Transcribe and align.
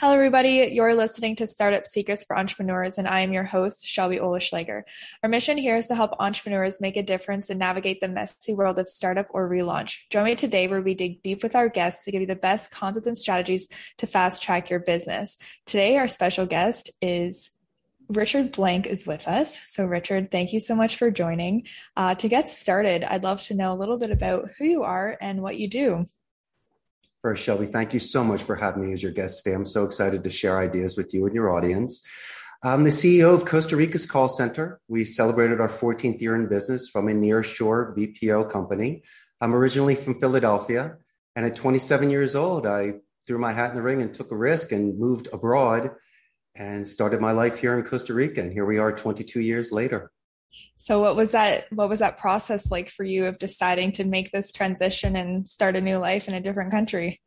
Hello, 0.00 0.14
everybody. 0.14 0.70
You're 0.70 0.94
listening 0.94 1.34
to 1.34 1.46
Startup 1.48 1.84
Secrets 1.84 2.22
for 2.22 2.38
Entrepreneurs, 2.38 2.98
and 2.98 3.08
I 3.08 3.18
am 3.18 3.32
your 3.32 3.42
host, 3.42 3.84
Shelby 3.84 4.18
Olyschlage. 4.18 4.84
Our 5.24 5.28
mission 5.28 5.58
here 5.58 5.76
is 5.76 5.86
to 5.86 5.96
help 5.96 6.12
entrepreneurs 6.20 6.80
make 6.80 6.96
a 6.96 7.02
difference 7.02 7.50
and 7.50 7.58
navigate 7.58 8.00
the 8.00 8.06
messy 8.06 8.54
world 8.54 8.78
of 8.78 8.88
startup 8.88 9.26
or 9.30 9.50
relaunch. 9.50 9.96
Join 10.10 10.26
me 10.26 10.36
today 10.36 10.68
where 10.68 10.82
we 10.82 10.94
dig 10.94 11.20
deep 11.24 11.42
with 11.42 11.56
our 11.56 11.68
guests 11.68 12.04
to 12.04 12.12
give 12.12 12.20
you 12.20 12.28
the 12.28 12.36
best 12.36 12.70
concepts 12.70 13.08
and 13.08 13.18
strategies 13.18 13.66
to 13.96 14.06
fast 14.06 14.40
track 14.40 14.70
your 14.70 14.78
business. 14.78 15.36
Today, 15.66 15.96
our 15.96 16.06
special 16.06 16.46
guest 16.46 16.92
is 17.02 17.50
Richard 18.08 18.52
Blank 18.52 18.86
is 18.86 19.04
with 19.04 19.26
us. 19.26 19.58
So, 19.66 19.84
Richard, 19.84 20.30
thank 20.30 20.52
you 20.52 20.60
so 20.60 20.76
much 20.76 20.94
for 20.94 21.10
joining. 21.10 21.66
Uh, 21.96 22.14
to 22.14 22.28
get 22.28 22.48
started, 22.48 23.02
I'd 23.02 23.24
love 23.24 23.42
to 23.42 23.54
know 23.54 23.72
a 23.72 23.74
little 23.74 23.98
bit 23.98 24.12
about 24.12 24.48
who 24.58 24.64
you 24.64 24.84
are 24.84 25.18
and 25.20 25.42
what 25.42 25.58
you 25.58 25.68
do. 25.68 26.06
First, 27.22 27.42
Shelby, 27.42 27.66
thank 27.66 27.92
you 27.92 27.98
so 27.98 28.22
much 28.22 28.44
for 28.44 28.54
having 28.54 28.86
me 28.86 28.92
as 28.92 29.02
your 29.02 29.10
guest 29.10 29.42
today. 29.42 29.52
I'm 29.52 29.64
so 29.64 29.82
excited 29.84 30.22
to 30.22 30.30
share 30.30 30.60
ideas 30.60 30.96
with 30.96 31.12
you 31.12 31.26
and 31.26 31.34
your 31.34 31.50
audience. 31.52 32.06
I'm 32.62 32.84
the 32.84 32.90
CEO 32.90 33.34
of 33.34 33.44
Costa 33.44 33.74
Rica's 33.74 34.06
call 34.06 34.28
center. 34.28 34.80
We 34.86 35.04
celebrated 35.04 35.60
our 35.60 35.68
14th 35.68 36.20
year 36.20 36.36
in 36.36 36.48
business 36.48 36.88
from 36.88 37.08
a 37.08 37.12
nearshore 37.12 37.96
BPO 37.96 38.48
company. 38.52 39.02
I'm 39.40 39.52
originally 39.52 39.96
from 39.96 40.20
Philadelphia, 40.20 40.96
and 41.34 41.44
at 41.44 41.56
27 41.56 42.08
years 42.08 42.36
old, 42.36 42.66
I 42.66 42.94
threw 43.26 43.38
my 43.38 43.52
hat 43.52 43.70
in 43.70 43.76
the 43.76 43.82
ring 43.82 44.00
and 44.00 44.14
took 44.14 44.30
a 44.30 44.36
risk 44.36 44.70
and 44.70 44.96
moved 44.96 45.28
abroad 45.32 45.90
and 46.54 46.86
started 46.86 47.20
my 47.20 47.32
life 47.32 47.58
here 47.58 47.76
in 47.76 47.84
Costa 47.84 48.14
Rica. 48.14 48.42
And 48.42 48.52
here 48.52 48.64
we 48.64 48.78
are 48.78 48.92
22 48.92 49.40
years 49.40 49.72
later. 49.72 50.12
So 50.76 51.00
what 51.00 51.16
was 51.16 51.32
that 51.32 51.72
what 51.72 51.88
was 51.88 51.98
that 52.00 52.18
process 52.18 52.70
like 52.70 52.88
for 52.88 53.04
you 53.04 53.26
of 53.26 53.38
deciding 53.38 53.92
to 53.92 54.04
make 54.04 54.30
this 54.30 54.52
transition 54.52 55.16
and 55.16 55.48
start 55.48 55.76
a 55.76 55.80
new 55.80 55.98
life 55.98 56.28
in 56.28 56.34
a 56.34 56.40
different 56.40 56.70
country? 56.70 57.20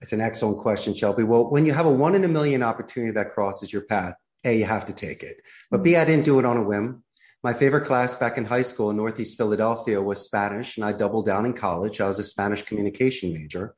It's 0.00 0.12
an 0.12 0.20
excellent 0.20 0.58
question, 0.58 0.94
Shelby. 0.94 1.24
Well, 1.24 1.50
when 1.50 1.64
you 1.66 1.72
have 1.72 1.86
a 1.86 1.90
one 1.90 2.14
in 2.14 2.24
a 2.24 2.28
million 2.28 2.62
opportunity 2.62 3.12
that 3.14 3.32
crosses 3.32 3.72
your 3.72 3.82
path, 3.82 4.14
A, 4.44 4.56
you 4.56 4.64
have 4.64 4.86
to 4.86 4.92
take 4.92 5.22
it. 5.22 5.40
But 5.70 5.82
B, 5.82 5.96
I 5.96 6.04
didn't 6.04 6.24
do 6.24 6.38
it 6.38 6.44
on 6.44 6.56
a 6.56 6.62
whim. 6.62 7.02
My 7.42 7.52
favorite 7.52 7.86
class 7.86 8.14
back 8.14 8.36
in 8.36 8.44
high 8.44 8.62
school 8.62 8.90
in 8.90 8.96
Northeast 8.96 9.36
Philadelphia 9.36 10.02
was 10.02 10.24
Spanish, 10.24 10.76
and 10.76 10.84
I 10.84 10.92
doubled 10.92 11.26
down 11.26 11.46
in 11.46 11.52
college. 11.52 12.00
I 12.00 12.08
was 12.08 12.18
a 12.18 12.24
Spanish 12.24 12.62
communication 12.62 13.32
major. 13.32 13.74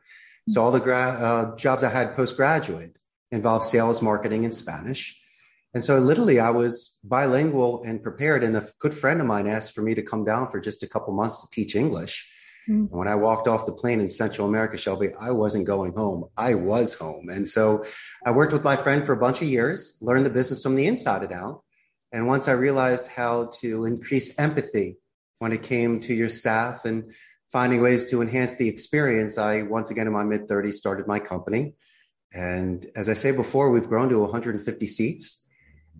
So 0.49 0.63
all 0.63 0.73
the 0.73 0.81
gra- 0.81 1.53
uh, 1.53 1.57
jobs 1.57 1.85
I 1.85 1.91
had 1.91 2.17
postgraduate 2.17 2.97
involved 3.31 3.65
sales, 3.65 4.03
marketing, 4.03 4.45
and 4.45 4.55
Spanish. 4.55 5.20
And 5.73 5.85
so 5.85 5.99
literally 5.99 6.41
I 6.41 6.51
was 6.51 6.99
bilingual 7.05 7.83
and 7.85 8.03
prepared. 8.03 8.43
And 8.43 8.57
a 8.57 8.69
good 8.81 8.95
friend 8.95 9.21
of 9.21 9.27
mine 9.27 9.47
asked 9.47 9.73
for 9.73 9.83
me 9.83 9.95
to 9.95 10.03
come 10.03 10.25
down 10.25 10.51
for 10.51 10.61
just 10.61 10.83
a 10.83 10.89
couple 10.89 11.15
months 11.15 11.41
to 11.43 11.49
teach 11.51 11.77
English. 11.77 12.29
Mm-hmm. 12.69 12.97
When 12.97 13.09
I 13.09 13.15
walked 13.15 13.49
off 13.49 13.67
the 13.67 13.73
plane 13.73 14.01
in 14.01 14.09
Central 14.09 14.49
America, 14.49 14.77
Shelby, 14.77 15.11
I 15.19 15.31
wasn't 15.31 15.67
going 15.67 15.93
home. 15.95 16.27
I 16.37 16.55
was 16.55 16.95
home. 16.95 17.29
And 17.29 17.49
so 17.49 17.85
I 18.25 18.33
worked 18.33 18.53
with 18.53 18.65
my 18.65 18.77
friend 18.77 19.07
for 19.07 19.13
a 19.13 19.17
bunch 19.17 19.43
of 19.43 19.49
years, 19.49 19.97
learned 20.01 20.27
the 20.27 20.31
business 20.31 20.63
from 20.63 20.77
the 20.77 20.87
inside 20.87 21.23
and 21.23 21.33
out. 21.33 21.63
And 22.13 22.27
once 22.27 22.49
I 22.49 22.53
realized 22.53 23.07
how 23.07 23.51
to 23.61 23.85
increase 23.85 24.39
empathy 24.39 24.99
when 25.39 25.53
it 25.53 25.63
came 25.63 26.01
to 26.01 26.15
your 26.15 26.29
staff 26.29 26.85
and 26.85 27.13
finding 27.53 27.81
ways 27.81 28.11
to 28.11 28.23
enhance 28.23 28.57
the 28.57 28.69
experience, 28.69 29.39
I 29.39 29.63
once 29.63 29.91
again 29.91 30.07
in 30.07 30.13
my 30.13 30.25
mid 30.25 30.49
30s 30.49 30.75
started 30.75 31.07
my 31.07 31.21
company. 31.21 31.75
And 32.33 32.85
as 32.95 33.09
I 33.09 33.15
say 33.15 33.33
before, 33.33 33.71
we've 33.71 33.89
grown 33.89 34.09
to 34.11 34.19
150 34.21 34.87
seats. 34.87 35.49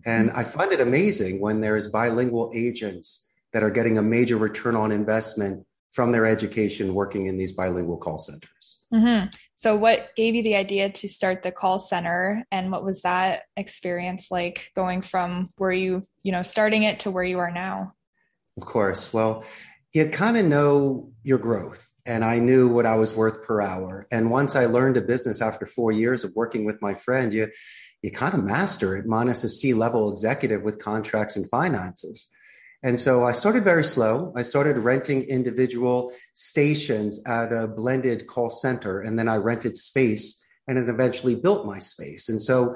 And 0.05 0.31
I 0.31 0.43
find 0.43 0.71
it 0.71 0.81
amazing 0.81 1.39
when 1.39 1.61
there's 1.61 1.87
bilingual 1.87 2.51
agents 2.55 3.31
that 3.53 3.63
are 3.63 3.69
getting 3.69 3.97
a 3.97 4.01
major 4.01 4.37
return 4.37 4.75
on 4.75 4.91
investment 4.91 5.65
from 5.93 6.11
their 6.11 6.25
education 6.25 6.93
working 6.93 7.25
in 7.25 7.37
these 7.37 7.51
bilingual 7.51 7.97
call 7.97 8.17
centers. 8.17 8.85
Mm-hmm. 8.93 9.27
So, 9.55 9.75
what 9.75 10.15
gave 10.15 10.35
you 10.35 10.43
the 10.43 10.55
idea 10.55 10.89
to 10.89 11.07
start 11.07 11.43
the 11.43 11.51
call 11.51 11.79
center, 11.79 12.45
and 12.51 12.71
what 12.71 12.83
was 12.83 13.01
that 13.01 13.43
experience 13.55 14.31
like 14.31 14.71
going 14.75 15.01
from 15.01 15.49
where 15.57 15.71
you, 15.71 16.07
you 16.23 16.31
know, 16.31 16.43
starting 16.43 16.83
it 16.83 17.01
to 17.01 17.11
where 17.11 17.23
you 17.23 17.39
are 17.39 17.51
now? 17.51 17.93
Of 18.57 18.65
course. 18.65 19.13
Well, 19.13 19.45
you 19.93 20.09
kind 20.09 20.37
of 20.37 20.45
know 20.45 21.11
your 21.23 21.37
growth, 21.37 21.91
and 22.05 22.23
I 22.23 22.39
knew 22.39 22.69
what 22.69 22.85
I 22.85 22.95
was 22.95 23.15
worth 23.15 23.43
per 23.43 23.61
hour. 23.61 24.07
And 24.11 24.29
once 24.29 24.55
I 24.55 24.65
learned 24.65 24.97
a 24.97 25.01
business 25.01 25.41
after 25.41 25.65
four 25.65 25.91
years 25.91 26.23
of 26.23 26.31
working 26.35 26.65
with 26.65 26.81
my 26.81 26.93
friend, 26.93 27.33
you 27.33 27.49
you 28.01 28.11
kind 28.11 28.33
of 28.33 28.43
master 28.43 28.97
it, 28.97 29.05
minus 29.05 29.43
a 29.43 29.49
C 29.49 29.73
level 29.73 30.11
executive 30.11 30.63
with 30.63 30.79
contracts 30.79 31.35
and 31.35 31.49
finances. 31.49 32.29
And 32.83 32.99
so 32.99 33.25
I 33.25 33.31
started 33.31 33.63
very 33.63 33.83
slow. 33.83 34.33
I 34.35 34.41
started 34.41 34.77
renting 34.77 35.23
individual 35.23 36.13
stations 36.33 37.23
at 37.27 37.53
a 37.53 37.67
blended 37.67 38.25
call 38.25 38.49
center, 38.49 39.01
and 39.01 39.19
then 39.19 39.27
I 39.27 39.35
rented 39.35 39.77
space 39.77 40.43
and 40.67 40.77
then 40.77 40.89
eventually 40.89 41.35
built 41.35 41.65
my 41.65 41.79
space. 41.79 42.27
And 42.27 42.41
so 42.41 42.75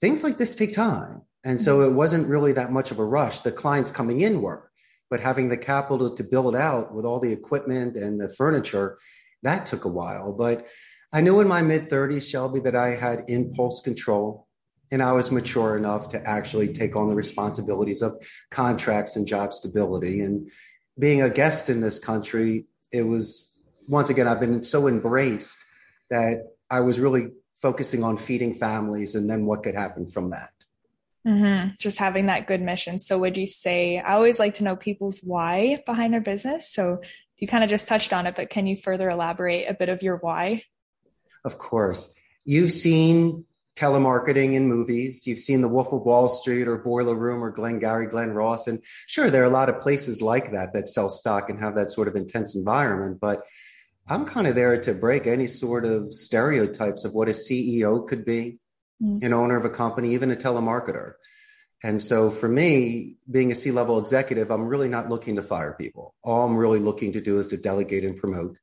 things 0.00 0.24
like 0.24 0.38
this 0.38 0.56
take 0.56 0.72
time. 0.72 1.22
And 1.44 1.60
so 1.60 1.82
it 1.82 1.92
wasn't 1.92 2.28
really 2.28 2.52
that 2.52 2.72
much 2.72 2.92
of 2.92 2.98
a 2.98 3.04
rush. 3.04 3.40
The 3.40 3.52
clients 3.52 3.90
coming 3.90 4.20
in 4.20 4.40
were, 4.40 4.70
but 5.10 5.20
having 5.20 5.48
the 5.48 5.56
capital 5.56 6.14
to 6.14 6.24
build 6.24 6.54
out 6.54 6.94
with 6.94 7.04
all 7.04 7.20
the 7.20 7.32
equipment 7.32 7.96
and 7.96 8.18
the 8.18 8.32
furniture, 8.34 8.98
that 9.42 9.66
took 9.66 9.84
a 9.84 9.88
while. 9.88 10.32
But 10.32 10.66
I 11.12 11.20
knew 11.20 11.40
in 11.40 11.48
my 11.48 11.60
mid 11.60 11.90
30s, 11.90 12.22
Shelby, 12.22 12.60
that 12.60 12.76
I 12.76 12.90
had 12.90 13.24
impulse 13.28 13.80
control 13.80 14.46
and 14.92 15.02
I 15.02 15.12
was 15.12 15.32
mature 15.32 15.76
enough 15.76 16.10
to 16.10 16.24
actually 16.24 16.68
take 16.68 16.94
on 16.94 17.08
the 17.08 17.14
responsibilities 17.14 18.02
of 18.02 18.14
contracts 18.50 19.16
and 19.16 19.26
job 19.26 19.54
stability. 19.54 20.20
And 20.20 20.50
being 20.98 21.22
a 21.22 21.30
guest 21.30 21.70
in 21.70 21.80
this 21.80 21.98
country, 21.98 22.66
it 22.92 23.02
was 23.02 23.50
once 23.88 24.10
again, 24.10 24.28
I've 24.28 24.38
been 24.38 24.62
so 24.62 24.86
embraced 24.86 25.58
that 26.10 26.44
I 26.70 26.80
was 26.80 27.00
really 27.00 27.30
focusing 27.54 28.04
on 28.04 28.18
feeding 28.18 28.54
families 28.54 29.14
and 29.14 29.28
then 29.28 29.46
what 29.46 29.62
could 29.62 29.74
happen 29.74 30.08
from 30.08 30.30
that. 30.30 30.50
Mm-hmm. 31.26 31.70
Just 31.78 31.98
having 31.98 32.26
that 32.26 32.46
good 32.46 32.60
mission. 32.60 32.98
So, 32.98 33.18
would 33.18 33.36
you 33.36 33.46
say, 33.46 33.98
I 33.98 34.14
always 34.14 34.38
like 34.38 34.54
to 34.54 34.64
know 34.64 34.76
people's 34.76 35.20
why 35.22 35.82
behind 35.86 36.12
their 36.12 36.20
business. 36.20 36.72
So, 36.72 37.00
you 37.38 37.48
kind 37.48 37.64
of 37.64 37.70
just 37.70 37.88
touched 37.88 38.12
on 38.12 38.26
it, 38.26 38.36
but 38.36 38.50
can 38.50 38.66
you 38.66 38.76
further 38.76 39.08
elaborate 39.08 39.68
a 39.68 39.74
bit 39.74 39.88
of 39.88 40.02
your 40.02 40.16
why? 40.16 40.62
Of 41.44 41.58
course. 41.58 42.14
You've 42.44 42.72
seen 42.72 43.44
telemarketing 43.76 44.54
in 44.54 44.68
movies. 44.68 45.26
You've 45.26 45.38
seen 45.38 45.60
The 45.60 45.68
Wolf 45.68 45.92
of 45.92 46.02
Wall 46.02 46.28
Street 46.28 46.68
or 46.68 46.78
Boiler 46.78 47.14
Room 47.14 47.42
or 47.42 47.50
Glengarry 47.50 48.06
Glen 48.06 48.32
Ross. 48.32 48.66
And 48.66 48.82
sure, 49.06 49.30
there 49.30 49.42
are 49.42 49.46
a 49.46 49.50
lot 49.50 49.68
of 49.68 49.80
places 49.80 50.20
like 50.20 50.52
that 50.52 50.72
that 50.74 50.88
sell 50.88 51.08
stock 51.08 51.48
and 51.48 51.58
have 51.60 51.74
that 51.76 51.90
sort 51.90 52.08
of 52.08 52.16
intense 52.16 52.54
environment. 52.54 53.18
But 53.20 53.44
I'm 54.08 54.24
kind 54.24 54.46
of 54.46 54.54
there 54.54 54.80
to 54.80 54.94
break 54.94 55.26
any 55.26 55.46
sort 55.46 55.84
of 55.84 56.12
stereotypes 56.12 57.04
of 57.04 57.14
what 57.14 57.28
a 57.28 57.32
CEO 57.32 58.06
could 58.06 58.24
be, 58.24 58.58
mm. 59.02 59.22
an 59.22 59.32
owner 59.32 59.56
of 59.56 59.64
a 59.64 59.70
company, 59.70 60.14
even 60.14 60.30
a 60.30 60.36
telemarketer. 60.36 61.14
And 61.84 62.00
so 62.00 62.30
for 62.30 62.48
me, 62.48 63.16
being 63.30 63.50
a 63.50 63.54
C 63.54 63.70
level 63.70 63.98
executive, 63.98 64.50
I'm 64.50 64.66
really 64.66 64.88
not 64.88 65.08
looking 65.08 65.36
to 65.36 65.42
fire 65.42 65.74
people. 65.78 66.14
All 66.22 66.46
I'm 66.46 66.56
really 66.56 66.78
looking 66.78 67.12
to 67.12 67.20
do 67.20 67.38
is 67.38 67.48
to 67.48 67.56
delegate 67.56 68.04
and 68.04 68.16
promote. 68.16 68.56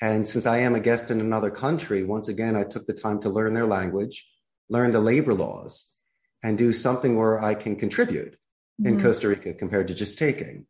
And 0.00 0.26
since 0.26 0.46
I 0.46 0.58
am 0.58 0.74
a 0.74 0.80
guest 0.80 1.10
in 1.10 1.20
another 1.20 1.50
country, 1.50 2.04
once 2.04 2.28
again, 2.28 2.56
I 2.56 2.64
took 2.64 2.86
the 2.86 2.92
time 2.92 3.20
to 3.22 3.30
learn 3.30 3.54
their 3.54 3.66
language, 3.66 4.28
learn 4.68 4.90
the 4.92 5.00
labor 5.00 5.34
laws 5.34 5.94
and 6.42 6.56
do 6.56 6.72
something 6.72 7.16
where 7.16 7.42
I 7.42 7.54
can 7.54 7.76
contribute 7.76 8.32
mm-hmm. 8.80 8.86
in 8.86 9.02
Costa 9.02 9.28
Rica 9.28 9.54
compared 9.54 9.88
to 9.88 9.94
just 9.94 10.18
taking. 10.18 10.66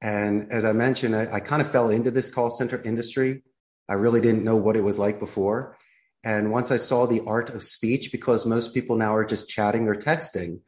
And 0.00 0.50
as 0.50 0.64
I 0.64 0.72
mentioned, 0.72 1.14
I, 1.14 1.34
I 1.34 1.40
kind 1.40 1.62
of 1.62 1.70
fell 1.70 1.90
into 1.90 2.10
this 2.10 2.30
call 2.30 2.50
center 2.50 2.80
industry. 2.82 3.42
I 3.88 3.94
really 3.94 4.20
didn't 4.20 4.44
know 4.44 4.56
what 4.56 4.76
it 4.76 4.82
was 4.82 4.98
like 4.98 5.18
before. 5.18 5.76
And 6.24 6.52
once 6.52 6.70
I 6.70 6.76
saw 6.76 7.06
the 7.06 7.22
art 7.26 7.50
of 7.50 7.64
speech, 7.64 8.12
because 8.12 8.46
most 8.46 8.74
people 8.74 8.96
now 8.96 9.14
are 9.14 9.24
just 9.24 9.48
chatting 9.48 9.88
or 9.88 9.94
texting, 9.94 10.60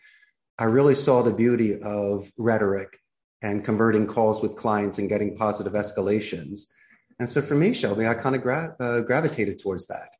I 0.59 0.65
really 0.65 0.95
saw 0.95 1.23
the 1.23 1.33
beauty 1.33 1.81
of 1.81 2.31
rhetoric 2.37 2.99
and 3.43 3.65
converting 3.65 4.07
calls 4.07 4.41
with 4.41 4.57
clients 4.57 4.99
and 4.99 5.09
getting 5.09 5.37
positive 5.37 5.75
escalations. 5.75 6.61
And 7.19 7.29
so 7.29 7.43
for 7.43 7.55
me, 7.55 7.75
Shelby, 7.75 8.07
I 8.07 8.15
kind 8.15 8.35
of 8.35 8.43
gra- 8.43 8.75
uh, 8.81 9.01
gravitated 9.01 9.61
towards 9.61 9.87
that. 9.89 10.11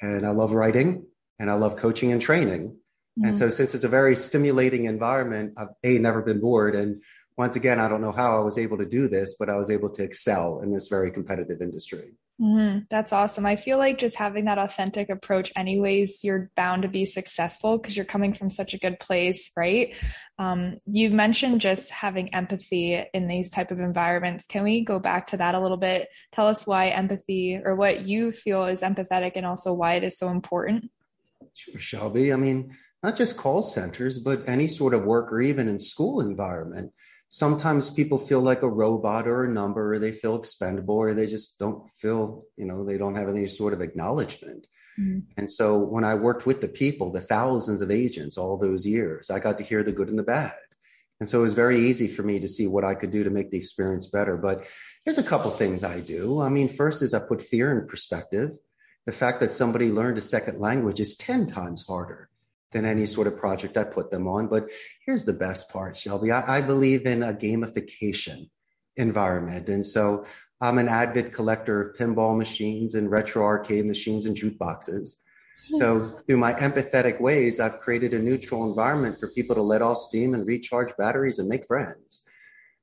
And 0.00 0.26
I 0.26 0.30
love 0.30 0.52
writing 0.52 1.06
and 1.38 1.50
I 1.50 1.54
love 1.54 1.76
coaching 1.76 2.12
and 2.12 2.20
training. 2.20 2.76
Mm-hmm. 3.18 3.28
And 3.28 3.38
so 3.38 3.50
since 3.50 3.74
it's 3.74 3.84
a 3.84 3.88
very 3.88 4.16
stimulating 4.16 4.86
environment, 4.86 5.54
I've 5.56 5.68
a 5.82 5.98
never 5.98 6.22
been 6.22 6.40
bored. 6.40 6.74
And 6.74 7.02
once 7.36 7.56
again, 7.56 7.80
I 7.80 7.88
don't 7.88 8.00
know 8.00 8.12
how 8.12 8.40
I 8.40 8.44
was 8.44 8.58
able 8.58 8.78
to 8.78 8.86
do 8.86 9.08
this, 9.08 9.34
but 9.38 9.48
I 9.48 9.56
was 9.56 9.70
able 9.70 9.90
to 9.90 10.02
excel 10.02 10.60
in 10.60 10.72
this 10.72 10.88
very 10.88 11.10
competitive 11.10 11.60
industry. 11.60 12.14
Mm-hmm. 12.40 12.80
That's 12.90 13.12
awesome. 13.12 13.46
I 13.46 13.54
feel 13.54 13.78
like 13.78 13.98
just 13.98 14.16
having 14.16 14.46
that 14.46 14.58
authentic 14.58 15.08
approach, 15.08 15.52
anyways, 15.54 16.24
you're 16.24 16.50
bound 16.56 16.82
to 16.82 16.88
be 16.88 17.06
successful 17.06 17.78
because 17.78 17.96
you're 17.96 18.04
coming 18.04 18.34
from 18.34 18.50
such 18.50 18.74
a 18.74 18.78
good 18.78 18.98
place, 18.98 19.52
right? 19.56 19.94
Um, 20.38 20.78
you 20.84 21.10
mentioned 21.10 21.60
just 21.60 21.90
having 21.90 22.34
empathy 22.34 23.04
in 23.14 23.28
these 23.28 23.50
type 23.50 23.70
of 23.70 23.78
environments. 23.78 24.46
Can 24.46 24.64
we 24.64 24.84
go 24.84 24.98
back 24.98 25.28
to 25.28 25.36
that 25.36 25.54
a 25.54 25.60
little 25.60 25.76
bit? 25.76 26.08
Tell 26.32 26.48
us 26.48 26.66
why 26.66 26.88
empathy 26.88 27.60
or 27.62 27.76
what 27.76 28.04
you 28.04 28.32
feel 28.32 28.64
is 28.64 28.82
empathetic 28.82 29.32
and 29.36 29.46
also 29.46 29.72
why 29.72 29.94
it 29.94 30.02
is 30.02 30.18
so 30.18 30.28
important. 30.28 30.90
Sure, 31.54 31.78
Shelby. 31.78 32.32
I 32.32 32.36
mean, 32.36 32.76
not 33.02 33.16
just 33.16 33.36
call 33.36 33.62
centers, 33.62 34.18
but 34.18 34.48
any 34.48 34.66
sort 34.66 34.94
of 34.94 35.04
work 35.04 35.32
or 35.32 35.40
even 35.40 35.68
in 35.68 35.78
school 35.78 36.20
environment. 36.20 36.92
sometimes 37.34 37.90
people 37.90 38.16
feel 38.16 38.40
like 38.40 38.62
a 38.62 38.68
robot 38.68 39.26
or 39.26 39.42
a 39.44 39.48
number, 39.48 39.94
or 39.94 39.98
they 39.98 40.12
feel 40.12 40.36
expendable, 40.36 40.94
or 40.94 41.14
they 41.14 41.26
just 41.26 41.58
don't 41.58 41.82
feel, 41.96 42.44
you 42.56 42.64
know, 42.64 42.84
they 42.84 42.96
don't 42.96 43.16
have 43.16 43.28
any 43.28 43.48
sort 43.48 43.72
of 43.72 43.80
acknowledgment. 43.80 44.68
Mm-hmm. 45.00 45.18
And 45.36 45.50
so 45.50 45.78
when 45.78 46.04
I 46.04 46.14
worked 46.14 46.46
with 46.46 46.60
the 46.60 46.68
people, 46.68 47.10
the 47.10 47.20
thousands 47.20 47.82
of 47.82 47.90
agents 47.90 48.38
all 48.38 48.56
those 48.56 48.86
years, 48.86 49.30
I 49.30 49.40
got 49.40 49.58
to 49.58 49.64
hear 49.64 49.82
the 49.82 49.90
good 49.90 50.10
and 50.10 50.18
the 50.18 50.22
bad. 50.22 50.54
And 51.18 51.28
so 51.28 51.40
it 51.40 51.42
was 51.42 51.54
very 51.54 51.78
easy 51.78 52.06
for 52.06 52.22
me 52.22 52.38
to 52.38 52.48
see 52.48 52.68
what 52.68 52.84
I 52.84 52.94
could 52.94 53.10
do 53.10 53.24
to 53.24 53.30
make 53.30 53.50
the 53.50 53.58
experience 53.58 54.06
better. 54.06 54.36
But 54.36 54.66
there's 55.04 55.18
a 55.18 55.22
couple 55.22 55.50
things 55.50 55.82
I 55.82 56.00
do. 56.00 56.40
I 56.40 56.48
mean, 56.48 56.68
first 56.68 57.02
is 57.02 57.14
I 57.14 57.20
put 57.20 57.42
fear 57.42 57.76
in 57.76 57.88
perspective. 57.88 58.50
The 59.06 59.12
fact 59.12 59.40
that 59.40 59.52
somebody 59.52 59.90
learned 59.90 60.18
a 60.18 60.22
second 60.22 60.58
language 60.58 61.00
is 61.00 61.16
10 61.16 61.46
times 61.46 61.86
harder 61.86 62.30
than 62.72 62.84
any 62.84 63.06
sort 63.06 63.26
of 63.26 63.36
project 63.36 63.76
I 63.76 63.84
put 63.84 64.10
them 64.10 64.26
on. 64.26 64.48
But 64.48 64.70
here's 65.06 65.24
the 65.24 65.32
best 65.32 65.70
part, 65.70 65.96
Shelby. 65.96 66.32
I, 66.32 66.58
I 66.58 66.60
believe 66.60 67.06
in 67.06 67.22
a 67.22 67.32
gamification 67.32 68.48
environment. 68.96 69.68
And 69.68 69.84
so 69.84 70.24
I'm 70.60 70.78
an 70.78 70.88
avid 70.88 71.32
collector 71.32 71.80
of 71.82 71.96
pinball 71.96 72.36
machines 72.36 72.94
and 72.94 73.10
retro 73.10 73.44
arcade 73.44 73.86
machines 73.86 74.26
and 74.26 74.36
jukeboxes. 74.36 75.20
So 75.78 76.00
through 76.26 76.38
my 76.38 76.54
empathetic 76.54 77.20
ways, 77.20 77.60
I've 77.60 77.78
created 77.78 78.14
a 78.14 78.18
neutral 78.18 78.68
environment 78.68 79.18
for 79.20 79.28
people 79.28 79.54
to 79.54 79.62
let 79.62 79.82
off 79.82 79.98
steam 79.98 80.34
and 80.34 80.46
recharge 80.46 80.96
batteries 80.96 81.38
and 81.38 81.48
make 81.48 81.66
friends. 81.66 82.24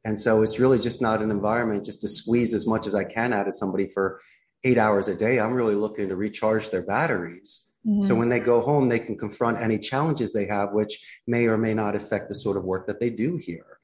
And 0.04 0.20
so 0.20 0.42
it's 0.42 0.60
really 0.60 0.80
just 0.80 1.02
not 1.02 1.22
an 1.22 1.30
environment 1.32 1.86
just 1.86 2.02
to 2.02 2.08
squeeze 2.08 2.54
as 2.54 2.66
much 2.66 2.88
as 2.88 2.96
I 2.96 3.04
can 3.04 3.34
out 3.34 3.48
of 3.48 3.54
somebody 3.54 3.88
for 3.88 4.20
eight 4.64 4.78
hours 4.78 5.08
a 5.08 5.16
day. 5.16 5.40
I'm 5.40 5.54
really 5.54 5.76
looking 5.76 6.10
to 6.10 6.16
recharge 6.16 6.70
their 6.70 6.84
batteries 6.84 7.72
Mm-hmm. 7.86 8.04
So 8.04 8.16
when 8.16 8.30
they 8.30 8.40
go 8.40 8.62
home, 8.62 8.90
they 8.90 9.00
can 9.00 9.18
confront 9.18 9.62
any 9.62 9.80
challenges 9.80 10.34
they 10.34 10.46
have, 10.46 10.72
which 10.72 11.22
may 11.26 11.48
or 11.48 11.58
may 11.58 11.74
not 11.74 11.96
affect 11.96 12.30
the 12.30 12.36
sort 12.36 12.58
of 12.58 12.64
work 12.64 12.88
that 12.88 13.00
they 13.00 13.10
do 13.10 13.38
here. 13.38 13.80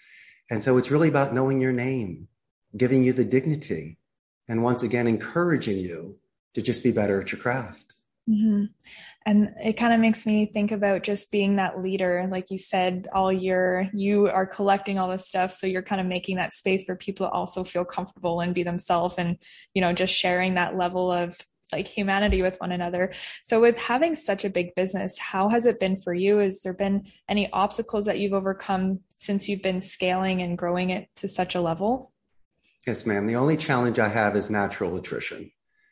And 0.50 0.64
so 0.64 0.78
it's 0.78 0.92
really 0.92 1.10
about 1.10 1.34
knowing 1.34 1.60
your 1.60 1.72
name, 1.72 2.28
giving 2.76 3.04
you 3.04 3.14
the 3.14 3.26
dignity, 3.26 3.98
and 4.48 4.64
once 4.64 4.84
again, 4.84 5.08
encouraging 5.08 5.78
you 5.78 6.18
to 6.54 6.62
just 6.62 6.84
be 6.84 6.92
better 6.92 7.22
at 7.22 7.32
your 7.32 7.42
craft. 7.42 7.96
Mm-hmm. 8.30 8.66
And 9.28 9.54
it 9.62 9.74
kind 9.74 9.94
of 9.94 10.00
makes 10.00 10.26
me 10.26 10.46
think 10.46 10.72
about 10.72 11.04
just 11.04 11.32
being 11.32 11.58
that 11.58 11.84
leader. 11.84 12.26
Like 12.32 12.50
you 12.50 12.58
said, 12.58 13.10
all 13.14 13.32
year 13.32 13.92
you 13.94 14.30
are 14.30 14.46
collecting 14.46 14.98
all 14.98 15.10
this 15.10 15.28
stuff. 15.28 15.52
So 15.52 15.68
you're 15.68 15.82
kind 15.82 16.00
of 16.00 16.08
making 16.08 16.38
that 16.38 16.54
space 16.54 16.86
for 16.86 16.96
people 16.96 17.28
to 17.28 17.32
also 17.34 17.66
feel 17.66 17.84
comfortable 17.84 18.40
and 18.40 18.56
be 18.56 18.64
themselves 18.64 19.16
and, 19.18 19.38
you 19.74 19.82
know, 19.82 19.92
just 19.92 20.14
sharing 20.14 20.54
that 20.54 20.78
level 20.78 21.12
of 21.12 21.38
like 21.74 21.90
humanity 21.90 22.42
with 22.42 22.56
one 22.62 22.72
another. 22.72 23.12
So 23.44 23.60
with 23.60 23.78
having 23.78 24.16
such 24.16 24.46
a 24.46 24.50
big 24.50 24.74
business, 24.76 25.18
how 25.18 25.50
has 25.50 25.66
it 25.66 25.78
been 25.78 25.98
for 25.98 26.14
you? 26.14 26.38
Has 26.38 26.62
there 26.62 26.72
been 26.72 27.04
any 27.28 27.52
obstacles 27.52 28.06
that 28.06 28.20
you've 28.20 28.32
overcome 28.32 29.02
since 29.10 29.50
you've 29.50 29.62
been 29.62 29.82
scaling 29.82 30.42
and 30.42 30.58
growing 30.58 30.90
it 30.90 31.10
to 31.18 31.28
such 31.28 31.54
a 31.54 31.60
level? 31.60 32.14
Yes, 32.88 33.06
ma'am. 33.06 33.28
The 33.28 33.36
only 33.36 33.58
challenge 33.58 34.00
I 34.00 34.08
have 34.08 34.38
is 34.38 34.50
natural 34.50 34.96
attrition. 34.96 35.52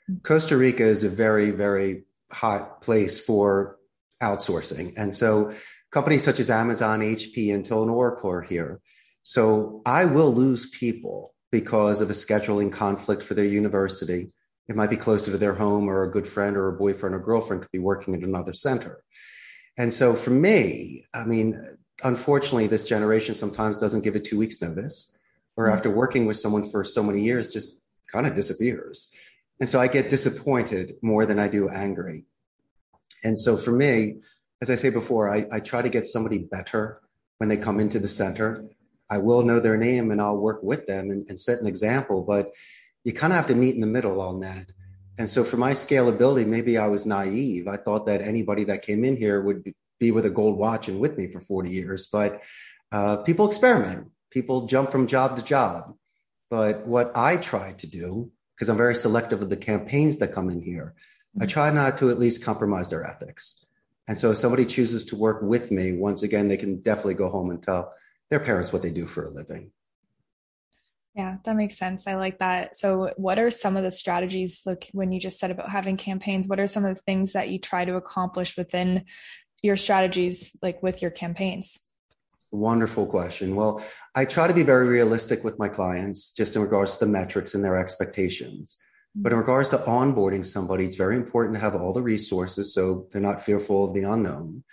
Mm. 0.09 0.23
Costa 0.23 0.55
Rica 0.55 0.83
is 0.83 1.03
a 1.03 1.09
very, 1.09 1.51
very 1.51 2.05
hot 2.35 2.81
place 2.81 3.19
for 3.19 3.77
outsourcing. 4.21 4.93
And 4.97 5.13
so 5.13 5.53
companies 5.91 6.23
such 6.23 6.39
as 6.39 6.49
Amazon, 6.49 6.99
HP, 6.99 7.47
Intel, 7.47 7.81
and 7.81 7.91
Oracle 7.91 8.31
are 8.31 8.41
here. 8.41 8.79
So 9.23 9.81
I 9.85 10.05
will 10.05 10.33
lose 10.33 10.69
people 10.69 11.33
because 11.51 12.01
of 12.01 12.09
a 12.09 12.13
scheduling 12.13 12.71
conflict 12.71 13.23
for 13.23 13.33
their 13.33 13.45
university 13.45 14.31
it 14.67 14.75
might 14.75 14.89
be 14.89 14.97
closer 14.97 15.31
to 15.31 15.37
their 15.37 15.53
home 15.53 15.87
or 15.87 16.03
a 16.03 16.11
good 16.11 16.27
friend 16.27 16.57
or 16.57 16.69
a 16.69 16.77
boyfriend 16.77 17.15
or 17.15 17.19
girlfriend 17.19 17.61
could 17.61 17.71
be 17.71 17.79
working 17.79 18.15
at 18.15 18.21
another 18.21 18.53
center. 18.53 19.03
And 19.77 19.93
so 19.93 20.13
for 20.13 20.31
me, 20.31 21.05
I 21.13 21.25
mean, 21.25 21.61
unfortunately, 22.03 22.67
this 22.67 22.87
generation 22.87 23.35
sometimes 23.35 23.77
doesn't 23.77 24.03
give 24.03 24.15
a 24.15 24.19
two 24.19 24.37
weeks 24.39 24.61
notice 24.61 25.17
or 25.55 25.69
after 25.69 25.89
working 25.89 26.25
with 26.25 26.37
someone 26.37 26.69
for 26.69 26.83
so 26.83 27.03
many 27.03 27.21
years, 27.21 27.53
just 27.53 27.77
kind 28.11 28.25
of 28.25 28.33
disappears. 28.33 29.13
And 29.59 29.69
so 29.69 29.79
I 29.79 29.87
get 29.87 30.09
disappointed 30.09 30.95
more 31.01 31.25
than 31.25 31.39
I 31.39 31.47
do 31.47 31.69
angry. 31.69 32.25
And 33.23 33.39
so 33.39 33.57
for 33.57 33.71
me, 33.71 34.17
as 34.61 34.69
I 34.69 34.75
say 34.75 34.89
before, 34.89 35.33
I, 35.33 35.45
I 35.51 35.59
try 35.59 35.81
to 35.81 35.89
get 35.89 36.07
somebody 36.07 36.39
better 36.39 37.01
when 37.37 37.49
they 37.49 37.57
come 37.57 37.79
into 37.79 37.99
the 37.99 38.07
center. 38.07 38.65
I 39.09 39.17
will 39.17 39.43
know 39.43 39.59
their 39.59 39.77
name 39.77 40.11
and 40.11 40.21
I'll 40.21 40.37
work 40.37 40.61
with 40.63 40.85
them 40.85 41.11
and, 41.11 41.27
and 41.29 41.39
set 41.39 41.59
an 41.59 41.67
example. 41.67 42.23
But 42.23 42.51
you 43.03 43.13
kind 43.13 43.31
of 43.33 43.37
have 43.37 43.47
to 43.47 43.55
meet 43.55 43.75
in 43.75 43.81
the 43.81 43.87
middle 43.87 44.21
on 44.21 44.39
that. 44.41 44.65
And 45.17 45.29
so 45.29 45.43
for 45.43 45.57
my 45.57 45.71
scalability, 45.71 46.45
maybe 46.45 46.77
I 46.77 46.87
was 46.87 47.05
naive. 47.05 47.67
I 47.67 47.77
thought 47.77 48.05
that 48.07 48.21
anybody 48.21 48.65
that 48.65 48.81
came 48.81 49.05
in 49.05 49.15
here 49.15 49.41
would 49.41 49.73
be 49.99 50.11
with 50.11 50.25
a 50.25 50.29
gold 50.29 50.57
watch 50.57 50.89
and 50.89 50.99
with 50.99 51.17
me 51.17 51.27
for 51.27 51.39
40 51.39 51.69
years. 51.69 52.07
But 52.11 52.43
uh, 52.91 53.17
people 53.17 53.47
experiment, 53.47 54.09
people 54.29 54.65
jump 54.67 54.91
from 54.91 55.07
job 55.07 55.37
to 55.37 55.43
job. 55.43 55.95
But 56.49 56.85
what 56.85 57.15
I 57.15 57.37
try 57.37 57.73
to 57.73 57.87
do, 57.87 58.31
because 58.55 58.69
I'm 58.69 58.77
very 58.77 58.95
selective 58.95 59.41
of 59.41 59.49
the 59.49 59.57
campaigns 59.57 60.17
that 60.17 60.33
come 60.33 60.49
in 60.49 60.61
here, 60.61 60.95
I 61.35 61.39
mm-hmm. 61.39 61.47
try 61.47 61.69
not 61.71 61.97
to 61.99 62.09
at 62.09 62.19
least 62.19 62.43
compromise 62.43 62.89
their 62.89 63.05
ethics. 63.05 63.65
And 64.07 64.19
so 64.19 64.31
if 64.31 64.37
somebody 64.37 64.65
chooses 64.65 65.05
to 65.05 65.15
work 65.15 65.41
with 65.41 65.71
me, 65.71 65.93
once 65.93 66.23
again, 66.23 66.47
they 66.47 66.57
can 66.57 66.81
definitely 66.81 67.15
go 67.15 67.29
home 67.29 67.49
and 67.49 67.61
tell 67.61 67.93
their 68.29 68.39
parents 68.39 68.71
what 68.71 68.81
they 68.81 68.91
do 68.91 69.05
for 69.07 69.25
a 69.25 69.29
living. 69.29 69.71
Yeah, 71.15 71.37
that 71.45 71.55
makes 71.55 71.77
sense. 71.77 72.07
I 72.07 72.15
like 72.15 72.39
that. 72.39 72.75
So, 72.75 73.13
what 73.15 73.39
are 73.39 73.49
some 73.49 73.77
of 73.77 73.83
the 73.83 73.91
strategies, 73.91 74.63
like 74.65 74.89
when 74.91 75.13
you 75.13 75.19
just 75.19 75.39
said 75.39 75.49
about 75.49 75.69
having 75.69 75.95
campaigns, 75.95 76.45
what 76.45 76.59
are 76.59 76.67
some 76.67 76.83
of 76.83 76.93
the 76.93 77.01
things 77.03 77.33
that 77.33 77.47
you 77.47 77.57
try 77.57 77.85
to 77.85 77.95
accomplish 77.95 78.57
within 78.57 79.05
your 79.61 79.77
strategies, 79.77 80.57
like 80.61 80.83
with 80.83 81.01
your 81.01 81.11
campaigns? 81.11 81.79
Wonderful 82.55 83.05
question. 83.05 83.53
Well, 83.55 83.83
I 84.15 84.23
try 84.23 84.47
to 84.47 84.53
be 84.53 84.63
very 84.63 84.87
realistic 84.87 85.43
with 85.43 85.59
my 85.59 85.67
clients 85.67 86.31
just 86.31 86.55
in 86.55 86.61
regards 86.61 86.93
to 86.93 87.05
the 87.05 87.11
metrics 87.11 87.53
and 87.53 87.61
their 87.61 87.75
expectations. 87.75 88.77
But 89.13 89.33
in 89.33 89.37
regards 89.37 89.69
to 89.69 89.77
onboarding 89.79 90.45
somebody, 90.45 90.85
it's 90.85 90.95
very 90.95 91.17
important 91.17 91.55
to 91.55 91.61
have 91.61 91.75
all 91.75 91.91
the 91.91 92.01
resources 92.01 92.73
so 92.73 93.07
they're 93.11 93.21
not 93.21 93.41
fearful 93.41 93.83
of 93.83 93.93
the 93.93 94.03
unknown. 94.03 94.63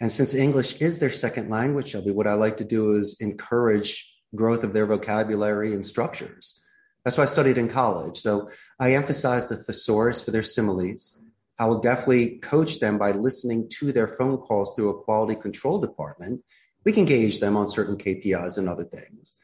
And 0.00 0.12
since 0.12 0.32
English 0.32 0.80
is 0.80 1.00
their 1.00 1.10
second 1.10 1.50
language, 1.50 1.88
Shelby, 1.88 2.12
what 2.12 2.28
I 2.28 2.34
like 2.34 2.56
to 2.58 2.64
do 2.64 2.92
is 2.92 3.20
encourage 3.20 4.08
growth 4.36 4.62
of 4.62 4.72
their 4.72 4.86
vocabulary 4.86 5.74
and 5.74 5.84
structures. 5.84 6.64
That's 7.04 7.16
why 7.16 7.24
I 7.24 7.26
studied 7.26 7.58
in 7.58 7.68
college. 7.68 8.20
So 8.20 8.48
I 8.78 8.94
emphasize 8.94 9.48
the 9.48 9.56
thesaurus 9.56 10.24
for 10.24 10.30
their 10.30 10.44
similes. 10.44 11.20
I 11.58 11.66
will 11.66 11.80
definitely 11.80 12.38
coach 12.38 12.78
them 12.78 12.96
by 12.96 13.10
listening 13.10 13.68
to 13.78 13.92
their 13.92 14.08
phone 14.08 14.38
calls 14.38 14.74
through 14.74 14.90
a 14.90 15.02
quality 15.02 15.40
control 15.40 15.78
department. 15.80 16.42
We 16.84 16.92
can 16.92 17.04
gauge 17.04 17.40
them 17.40 17.56
on 17.56 17.68
certain 17.68 17.96
KPIs 17.96 18.58
and 18.58 18.68
other 18.68 18.84
things. 18.84 19.36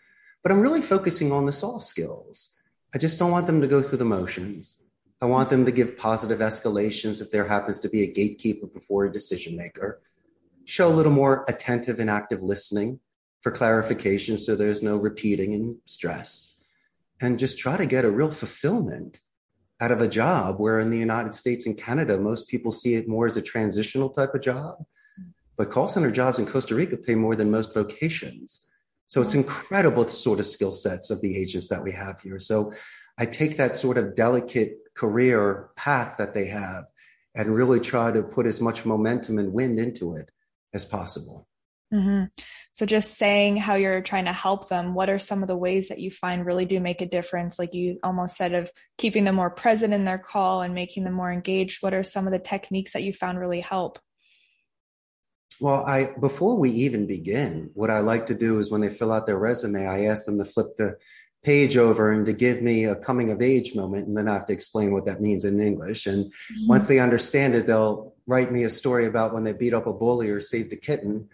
But 0.42 0.52
I'm 0.52 0.60
really 0.60 0.82
focusing 0.82 1.32
on 1.32 1.46
the 1.46 1.52
soft 1.52 1.84
skills. 1.84 2.54
I 2.94 2.98
just 2.98 3.19
don't 3.19 3.31
want 3.31 3.46
them 3.46 3.60
to 3.60 3.66
go 3.66 3.82
through 3.82 3.98
the 3.98 4.04
motions. 4.04 4.82
I 5.22 5.26
want 5.26 5.50
them 5.50 5.66
to 5.66 5.72
give 5.72 5.98
positive 5.98 6.38
escalations 6.38 7.20
if 7.20 7.31
there 7.31 7.46
happens 7.46 7.78
to 7.81 7.90
be 7.90 8.02
a 8.02 8.12
gatekeeper 8.12 8.66
before 8.66 9.04
a 9.04 9.12
decision 9.12 9.56
maker. 9.56 10.00
Show 10.64 10.88
a 10.88 10.94
little 10.94 11.12
more 11.12 11.44
attentive 11.47 12.00
and 12.00 12.09
active 12.09 12.42
listening 12.42 13.00
for 13.42 13.52
clarification 13.52 14.38
so 14.38 14.56
there's 14.56 14.82
no 14.82 14.97
repeating 14.97 15.54
and 15.54 15.76
stress. 15.87 16.62
And 17.20 17.38
just 17.38 17.59
try 17.59 17.76
to 17.76 17.87
get 17.87 18.04
a 18.04 18.11
real 18.11 18.30
fulfillment 18.30 19.20
out 19.80 19.90
of 19.90 20.00
a 20.00 20.09
job 20.09 20.59
where 20.59 20.78
in 20.78 20.90
the 20.90 20.99
United 20.99 21.35
States 21.35 21.66
and 21.66 21.76
Canada, 21.76 22.18
most 22.18 22.49
people 22.49 22.73
see 22.73 22.94
it 22.94 23.09
more 23.09 23.26
as 23.26 23.37
a 23.37 23.42
transitional 23.42 24.11
type 24.11 24.35
of 24.35 24.42
job. 24.42 24.85
But 25.61 25.69
call 25.69 25.88
center 25.88 26.11
jobs 26.11 26.38
in 26.38 26.47
Costa 26.47 26.75
Rica 26.75 26.97
pay 26.97 27.14
more 27.14 27.37
than 27.37 27.50
most 27.50 27.75
vocations. 27.75 28.67
So 29.09 29.21
it's 29.21 29.35
incredible 29.35 30.09
sort 30.09 30.40
of 30.40 30.47
skill 30.47 30.73
sets 30.73 31.11
of 31.11 31.21
the 31.21 31.37
agents 31.37 31.69
that 31.69 31.85
we 31.85 31.93
have 31.93 32.19
here. 32.23 32.38
So 32.38 32.73
I 33.19 33.26
take 33.26 33.59
that 33.59 33.76
sort 33.76 33.99
of 33.99 34.17
delicate 34.17 34.79
career 34.95 35.69
path 35.76 36.17
that 36.17 36.33
they 36.33 36.47
have 36.47 36.85
and 37.35 37.55
really 37.55 37.79
try 37.79 38.11
to 38.11 38.23
put 38.23 38.47
as 38.47 38.59
much 38.62 38.87
momentum 38.87 39.38
and 39.38 39.52
wind 39.52 39.79
into 39.79 40.14
it 40.14 40.31
as 40.73 40.87
possible. 40.87 41.47
Mm-hmm. 41.93 42.29
So, 42.73 42.87
just 42.87 43.19
saying 43.19 43.59
how 43.59 43.75
you're 43.75 44.00
trying 44.00 44.26
to 44.26 44.33
help 44.33 44.69
them, 44.69 44.95
what 44.95 45.11
are 45.11 45.19
some 45.19 45.43
of 45.43 45.49
the 45.49 45.57
ways 45.57 45.88
that 45.88 45.99
you 45.99 46.11
find 46.11 46.47
really 46.47 46.64
do 46.64 46.81
make 46.81 47.02
a 47.02 47.07
difference? 47.07 47.59
Like 47.59 47.75
you 47.75 47.99
almost 48.02 48.37
said, 48.37 48.55
of 48.55 48.71
keeping 48.97 49.25
them 49.25 49.35
more 49.35 49.50
present 49.50 49.93
in 49.93 50.05
their 50.05 50.17
call 50.17 50.62
and 50.62 50.73
making 50.73 51.02
them 51.02 51.14
more 51.14 51.33
engaged. 51.33 51.83
What 51.83 51.93
are 51.93 52.05
some 52.05 52.26
of 52.26 52.33
the 52.33 52.38
techniques 52.38 52.93
that 52.93 53.02
you 53.02 53.12
found 53.12 53.40
really 53.40 53.61
help? 53.61 53.99
Well, 55.61 55.85
I 55.85 56.14
before 56.19 56.57
we 56.57 56.71
even 56.71 57.07
begin, 57.07 57.71
what 57.75 57.90
I 57.90 58.00
like 58.00 58.26
to 58.26 58.35
do 58.35 58.59
is 58.59 58.71
when 58.71 58.81
they 58.81 58.88
fill 58.88 59.12
out 59.12 59.26
their 59.26 59.38
resume, 59.38 59.87
I 59.87 60.07
ask 60.07 60.25
them 60.25 60.38
to 60.38 60.45
flip 60.45 60.76
the 60.76 60.97
page 61.43 61.76
over 61.76 62.12
and 62.12 62.26
to 62.26 62.33
give 62.33 62.61
me 62.62 62.85
a 62.85 62.97
coming 62.97 63.31
of 63.31 63.40
age 63.40 63.75
moment, 63.75 64.07
and 64.07 64.17
then 64.17 64.29
I 64.29 64.35
have 64.35 64.47
to 64.47 64.52
explain 64.52 64.93
what 64.93 65.07
that 65.07 65.21
means 65.21 65.45
in 65.45 65.61
English. 65.61 66.07
And 66.07 66.26
mm-hmm. 66.26 66.69
once 66.69 66.87
they 66.87 66.99
understand 66.99 67.55
it, 67.55 67.67
they'll 67.67 68.14
write 68.26 68.52
me 68.52 68.64
a 68.64 68.71
story 68.71 69.07
about 69.07 69.33
when 69.33 69.45
they 69.45 69.52
beat 69.52 69.75
up 69.75 69.87
a 69.87 69.93
bully 69.93 70.31
or 70.31 70.40
saved 70.40 70.73
a 70.73 70.76
kitten 70.76 71.29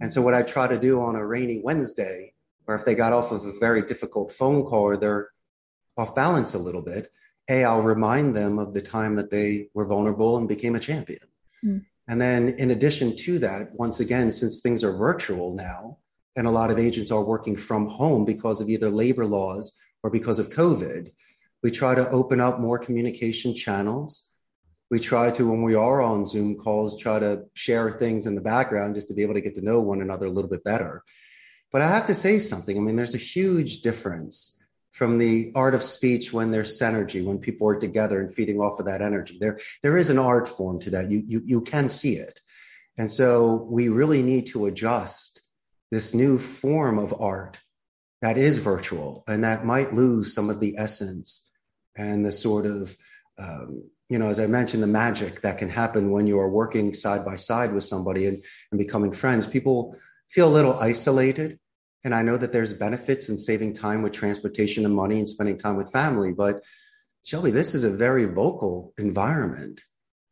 and 0.00 0.12
so 0.12 0.22
what 0.22 0.34
I 0.34 0.42
try 0.42 0.68
to 0.68 0.78
do 0.78 1.00
on 1.00 1.16
a 1.16 1.26
rainy 1.26 1.60
Wednesday, 1.62 2.32
or 2.66 2.74
if 2.74 2.84
they 2.84 2.94
got 2.94 3.12
off 3.12 3.32
of 3.32 3.44
a 3.44 3.58
very 3.58 3.82
difficult 3.82 4.32
phone 4.32 4.64
call 4.64 4.82
or 4.82 4.96
they're 4.96 5.30
off 5.96 6.14
balance 6.14 6.54
a 6.54 6.58
little 6.58 6.82
bit, 6.82 7.08
A, 7.48 7.64
I'll 7.64 7.82
remind 7.82 8.36
them 8.36 8.58
of 8.58 8.72
the 8.74 8.80
time 8.80 9.16
that 9.16 9.30
they 9.30 9.68
were 9.74 9.84
vulnerable 9.84 10.36
and 10.36 10.48
became 10.48 10.74
a 10.74 10.80
champion. 10.80 11.20
Mm. 11.64 11.84
And 12.12 12.20
then 12.20 12.50
in 12.58 12.72
addition 12.72 13.16
to 13.16 13.38
that, 13.38 13.68
once 13.72 14.00
again, 14.00 14.30
since 14.32 14.60
things 14.60 14.84
are 14.84 14.92
virtual 14.92 15.54
now, 15.54 15.96
and 16.36 16.46
a 16.46 16.50
lot 16.50 16.70
of 16.70 16.78
agents 16.78 17.10
are 17.10 17.24
working 17.24 17.56
from 17.56 17.86
home 17.86 18.26
because 18.26 18.60
of 18.60 18.68
either 18.68 18.90
labor 18.90 19.24
laws 19.24 19.80
or 20.02 20.10
because 20.10 20.38
of 20.38 20.50
COVID. 20.50 21.10
We 21.62 21.70
try 21.70 21.94
to 21.94 22.06
open 22.10 22.38
up 22.38 22.60
more 22.60 22.78
communication 22.78 23.54
channels. 23.54 24.28
We 24.90 25.00
try 25.00 25.30
to, 25.30 25.50
when 25.50 25.62
we 25.62 25.74
are 25.74 26.02
on 26.02 26.26
Zoom 26.26 26.56
calls, 26.56 27.00
try 27.00 27.18
to 27.18 27.44
share 27.54 27.90
things 27.90 28.26
in 28.26 28.34
the 28.34 28.42
background 28.42 28.94
just 28.94 29.08
to 29.08 29.14
be 29.14 29.22
able 29.22 29.32
to 29.32 29.40
get 29.40 29.54
to 29.54 29.64
know 29.64 29.80
one 29.80 30.02
another 30.02 30.26
a 30.26 30.30
little 30.30 30.50
bit 30.50 30.64
better. 30.64 31.04
But 31.72 31.80
I 31.80 31.88
have 31.88 32.04
to 32.08 32.14
say 32.14 32.38
something. 32.38 32.76
I 32.76 32.80
mean, 32.82 32.96
there's 32.96 33.14
a 33.14 33.28
huge 33.36 33.80
difference 33.80 34.61
from 34.92 35.18
the 35.18 35.50
art 35.54 35.74
of 35.74 35.82
speech 35.82 36.32
when 36.32 36.50
there's 36.50 36.78
synergy, 36.78 37.24
when 37.24 37.38
people 37.38 37.66
are 37.66 37.80
together 37.80 38.20
and 38.20 38.34
feeding 38.34 38.60
off 38.60 38.78
of 38.78 38.86
that 38.86 39.00
energy. 39.00 39.38
There, 39.40 39.58
there 39.82 39.96
is 39.96 40.10
an 40.10 40.18
art 40.18 40.48
form 40.48 40.80
to 40.80 40.90
that. 40.90 41.10
You, 41.10 41.24
you, 41.26 41.42
you 41.44 41.60
can 41.62 41.88
see 41.88 42.16
it. 42.16 42.40
And 42.98 43.10
so 43.10 43.66
we 43.70 43.88
really 43.88 44.22
need 44.22 44.48
to 44.48 44.66
adjust 44.66 45.40
this 45.90 46.14
new 46.14 46.38
form 46.38 46.98
of 46.98 47.18
art 47.20 47.58
that 48.20 48.36
is 48.36 48.58
virtual 48.58 49.24
and 49.26 49.44
that 49.44 49.64
might 49.64 49.94
lose 49.94 50.32
some 50.32 50.50
of 50.50 50.60
the 50.60 50.76
essence 50.78 51.50
and 51.96 52.24
the 52.24 52.32
sort 52.32 52.66
of, 52.66 52.96
um, 53.38 53.84
you 54.08 54.18
know, 54.18 54.28
as 54.28 54.38
I 54.38 54.46
mentioned, 54.46 54.82
the 54.82 54.86
magic 54.86 55.40
that 55.40 55.58
can 55.58 55.70
happen 55.70 56.10
when 56.10 56.26
you 56.26 56.38
are 56.38 56.48
working 56.48 56.92
side 56.92 57.24
by 57.24 57.36
side 57.36 57.72
with 57.72 57.84
somebody 57.84 58.26
and, 58.26 58.42
and 58.70 58.78
becoming 58.78 59.12
friends. 59.12 59.46
People 59.46 59.96
feel 60.28 60.48
a 60.48 60.52
little 60.52 60.78
isolated 60.78 61.58
and 62.04 62.14
I 62.14 62.22
know 62.22 62.36
that 62.36 62.52
there's 62.52 62.74
benefits 62.74 63.28
in 63.28 63.38
saving 63.38 63.74
time 63.74 64.02
with 64.02 64.12
transportation 64.12 64.84
and 64.84 64.94
money 64.94 65.18
and 65.18 65.28
spending 65.28 65.56
time 65.56 65.76
with 65.76 65.92
family. 65.92 66.32
But 66.32 66.64
Shelby, 67.24 67.52
this 67.52 67.74
is 67.74 67.84
a 67.84 67.90
very 67.90 68.24
vocal 68.24 68.92
environment. 68.98 69.80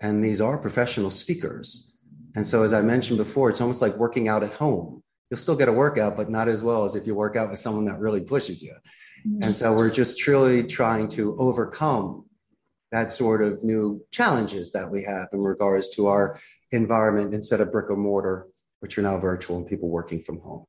And 0.00 0.24
these 0.24 0.40
are 0.40 0.58
professional 0.58 1.10
speakers. 1.10 1.98
And 2.34 2.46
so, 2.46 2.62
as 2.62 2.72
I 2.72 2.80
mentioned 2.82 3.18
before, 3.18 3.50
it's 3.50 3.60
almost 3.60 3.82
like 3.82 3.96
working 3.96 4.28
out 4.28 4.42
at 4.42 4.52
home. 4.52 5.02
You'll 5.30 5.38
still 5.38 5.56
get 5.56 5.68
a 5.68 5.72
workout, 5.72 6.16
but 6.16 6.30
not 6.30 6.48
as 6.48 6.62
well 6.62 6.84
as 6.84 6.94
if 6.94 7.06
you 7.06 7.14
work 7.14 7.36
out 7.36 7.50
with 7.50 7.58
someone 7.58 7.84
that 7.84 7.98
really 7.98 8.20
pushes 8.20 8.62
you. 8.62 8.74
Mm-hmm. 9.26 9.42
And 9.42 9.54
so, 9.54 9.72
we're 9.74 9.90
just 9.90 10.18
truly 10.18 10.64
trying 10.64 11.08
to 11.10 11.36
overcome 11.38 12.24
that 12.92 13.12
sort 13.12 13.42
of 13.42 13.62
new 13.62 14.04
challenges 14.10 14.72
that 14.72 14.90
we 14.90 15.04
have 15.04 15.28
in 15.32 15.40
regards 15.40 15.88
to 15.90 16.06
our 16.06 16.38
environment 16.72 17.34
instead 17.34 17.60
of 17.60 17.70
brick 17.70 17.90
and 17.90 17.98
mortar, 17.98 18.46
which 18.80 18.96
are 18.98 19.02
now 19.02 19.18
virtual 19.18 19.58
and 19.58 19.66
people 19.66 19.88
working 19.88 20.22
from 20.22 20.40
home. 20.40 20.64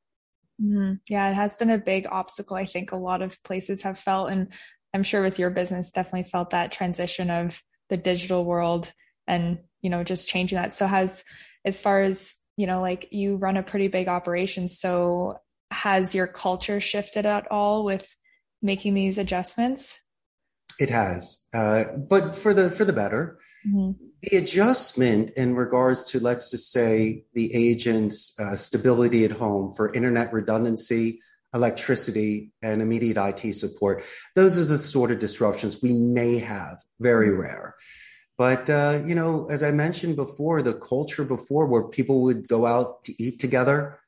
Mm-hmm. 0.60 0.94
Yeah, 1.08 1.30
it 1.30 1.34
has 1.34 1.56
been 1.56 1.70
a 1.70 1.78
big 1.78 2.06
obstacle. 2.10 2.56
I 2.56 2.66
think 2.66 2.92
a 2.92 2.96
lot 2.96 3.22
of 3.22 3.42
places 3.42 3.82
have 3.82 3.98
felt, 3.98 4.30
and 4.30 4.52
I'm 4.94 5.02
sure 5.02 5.22
with 5.22 5.38
your 5.38 5.50
business, 5.50 5.90
definitely 5.90 6.28
felt 6.28 6.50
that 6.50 6.72
transition 6.72 7.30
of 7.30 7.60
the 7.88 7.96
digital 7.96 8.44
world 8.44 8.92
and, 9.26 9.58
you 9.80 9.90
know, 9.90 10.04
just 10.04 10.28
changing 10.28 10.56
that. 10.56 10.74
So, 10.74 10.86
has, 10.86 11.24
as 11.64 11.80
far 11.80 12.02
as, 12.02 12.34
you 12.56 12.66
know, 12.66 12.80
like 12.80 13.08
you 13.10 13.36
run 13.36 13.56
a 13.56 13.62
pretty 13.62 13.88
big 13.88 14.08
operation. 14.08 14.68
So, 14.68 15.38
has 15.70 16.14
your 16.14 16.26
culture 16.26 16.80
shifted 16.80 17.24
at 17.26 17.50
all 17.50 17.84
with 17.84 18.06
making 18.60 18.94
these 18.94 19.18
adjustments? 19.18 19.98
It 20.78 20.90
has, 20.90 21.46
uh, 21.54 21.84
but 21.96 22.36
for 22.36 22.54
the 22.54 22.70
for 22.70 22.84
the 22.84 22.92
better. 22.92 23.38
Mm-hmm. 23.66 24.04
The 24.22 24.36
adjustment 24.36 25.30
in 25.36 25.56
regards 25.56 26.04
to, 26.04 26.20
let's 26.20 26.52
just 26.52 26.70
say, 26.70 27.24
the 27.34 27.52
agent's 27.54 28.38
uh, 28.38 28.54
stability 28.54 29.24
at 29.24 29.32
home 29.32 29.74
for 29.74 29.92
internet 29.92 30.32
redundancy, 30.32 31.20
electricity, 31.52 32.52
and 32.62 32.80
immediate 32.80 33.16
IT 33.16 33.54
support, 33.54 34.04
those 34.36 34.56
are 34.58 34.64
the 34.64 34.78
sort 34.78 35.10
of 35.10 35.18
disruptions 35.18 35.82
we 35.82 35.92
may 35.92 36.38
have, 36.38 36.78
very 37.00 37.30
rare. 37.30 37.74
But, 38.38 38.70
uh, 38.70 39.00
you 39.04 39.16
know, 39.16 39.48
as 39.50 39.64
I 39.64 39.72
mentioned 39.72 40.14
before, 40.14 40.62
the 40.62 40.74
culture 40.74 41.24
before 41.24 41.66
where 41.66 41.84
people 41.84 42.22
would 42.22 42.46
go 42.46 42.64
out 42.64 43.04
to 43.04 43.22
eat 43.22 43.40
together 43.40 43.98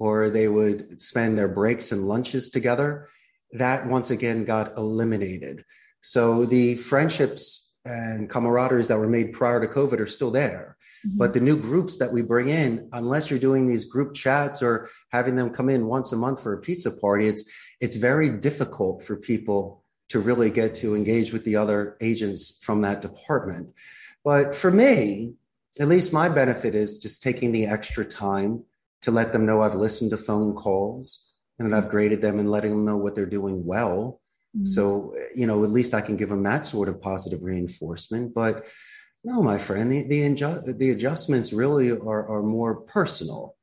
or 0.00 0.30
they 0.30 0.48
would 0.48 1.00
spend 1.00 1.38
their 1.38 1.48
breaks 1.48 1.92
and 1.92 2.08
lunches 2.08 2.50
together, 2.50 3.08
that 3.52 3.86
once 3.86 4.10
again 4.10 4.44
got 4.44 4.76
eliminated. 4.76 5.64
So 6.00 6.44
the 6.44 6.74
friendships 6.74 7.69
and 7.84 8.28
camaraderies 8.28 8.88
that 8.88 8.98
were 8.98 9.08
made 9.08 9.32
prior 9.32 9.60
to 9.60 9.66
COVID 9.66 10.00
are 10.00 10.06
still 10.06 10.30
there. 10.30 10.76
Mm-hmm. 11.06 11.18
But 11.18 11.32
the 11.32 11.40
new 11.40 11.56
groups 11.56 11.96
that 11.98 12.12
we 12.12 12.22
bring 12.22 12.48
in, 12.48 12.88
unless 12.92 13.30
you're 13.30 13.38
doing 13.38 13.66
these 13.66 13.86
group 13.86 14.14
chats 14.14 14.62
or 14.62 14.90
having 15.10 15.36
them 15.36 15.50
come 15.50 15.68
in 15.68 15.86
once 15.86 16.12
a 16.12 16.16
month 16.16 16.42
for 16.42 16.52
a 16.52 16.60
pizza 16.60 16.90
party, 16.90 17.26
it's 17.26 17.48
it's 17.80 17.96
very 17.96 18.30
difficult 18.30 19.04
for 19.04 19.16
people 19.16 19.82
to 20.10 20.20
really 20.20 20.50
get 20.50 20.74
to 20.74 20.94
engage 20.94 21.32
with 21.32 21.44
the 21.44 21.56
other 21.56 21.96
agents 22.00 22.58
from 22.62 22.82
that 22.82 23.00
department. 23.00 23.68
But 24.24 24.54
for 24.54 24.70
me, 24.70 25.34
at 25.78 25.88
least 25.88 26.12
my 26.12 26.28
benefit 26.28 26.74
is 26.74 26.98
just 26.98 27.22
taking 27.22 27.52
the 27.52 27.66
extra 27.66 28.04
time 28.04 28.64
to 29.02 29.10
let 29.10 29.32
them 29.32 29.46
know 29.46 29.62
I've 29.62 29.76
listened 29.76 30.10
to 30.10 30.18
phone 30.18 30.54
calls 30.54 31.32
and 31.58 31.72
that 31.72 31.76
I've 31.76 31.90
graded 31.90 32.20
them 32.20 32.38
and 32.38 32.50
letting 32.50 32.72
them 32.72 32.84
know 32.84 32.98
what 32.98 33.14
they're 33.14 33.24
doing 33.24 33.64
well 33.64 34.19
Mm-hmm. 34.56 34.66
So, 34.66 35.14
you 35.34 35.46
know, 35.46 35.64
at 35.64 35.70
least 35.70 35.94
I 35.94 36.00
can 36.00 36.16
give 36.16 36.28
them 36.28 36.42
that 36.44 36.66
sort 36.66 36.88
of 36.88 37.00
positive 37.00 37.42
reinforcement. 37.42 38.34
But 38.34 38.66
no, 39.22 39.42
my 39.42 39.58
friend, 39.58 39.90
the, 39.90 40.02
the, 40.02 40.20
inju- 40.20 40.78
the 40.78 40.90
adjustments 40.90 41.52
really 41.52 41.90
are, 41.90 42.28
are 42.28 42.42
more 42.42 42.80
personal. 42.82 43.56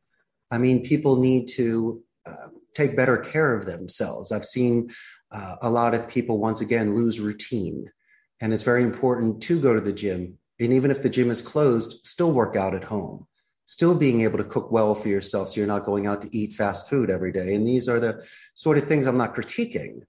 I 0.51 0.58
mean, 0.58 0.84
people 0.84 1.17
need 1.20 1.48
to 1.56 2.03
uh, 2.25 2.50
take 2.74 2.96
better 2.96 3.17
care 3.17 3.53
of 3.53 3.65
themselves. 3.65 4.32
I've 4.32 4.46
seen 4.46 4.89
uh, 5.32 5.56
a 5.62 5.70
lot 5.70 5.94
of 5.94 6.08
people, 6.08 6.38
once 6.38 6.62
again, 6.62 6.96
lose 6.96 7.20
routine. 7.20 7.91
And 8.39 8.53
it's 8.53 8.63
very 8.63 8.84
important 8.84 9.41
to 9.44 9.60
go 9.60 9.74
to 9.74 9.82
the 9.82 9.91
gym. 9.91 10.38
And 10.60 10.72
even 10.74 10.91
if 10.91 11.01
the 11.01 11.10
gym 11.10 11.29
is 11.29 11.41
closed, 11.41 12.06
still 12.06 12.32
work 12.32 12.56
out 12.56 12.75
at 12.75 12.86
home 12.86 13.27
still 13.67 13.94
being 13.94 14.22
able 14.22 14.38
to 14.38 14.46
cook 14.46 14.72
well 14.72 14.96
for 14.96 15.10
yourself 15.10 15.50
so 15.50 15.60
you're 15.60 15.67
not 15.67 15.86
going 15.86 16.08
out 16.08 16.22
to 16.22 16.36
eat 16.36 16.53
fast 16.53 16.89
food 16.89 17.10
every 17.10 17.32
day. 17.32 17.53
And 17.53 17.67
these 17.67 17.88
are 17.89 18.00
the 18.00 18.25
sort 18.56 18.77
of 18.77 18.88
things 18.88 19.06
I'm 19.06 19.17
not 19.17 19.36
critiquing 19.36 20.03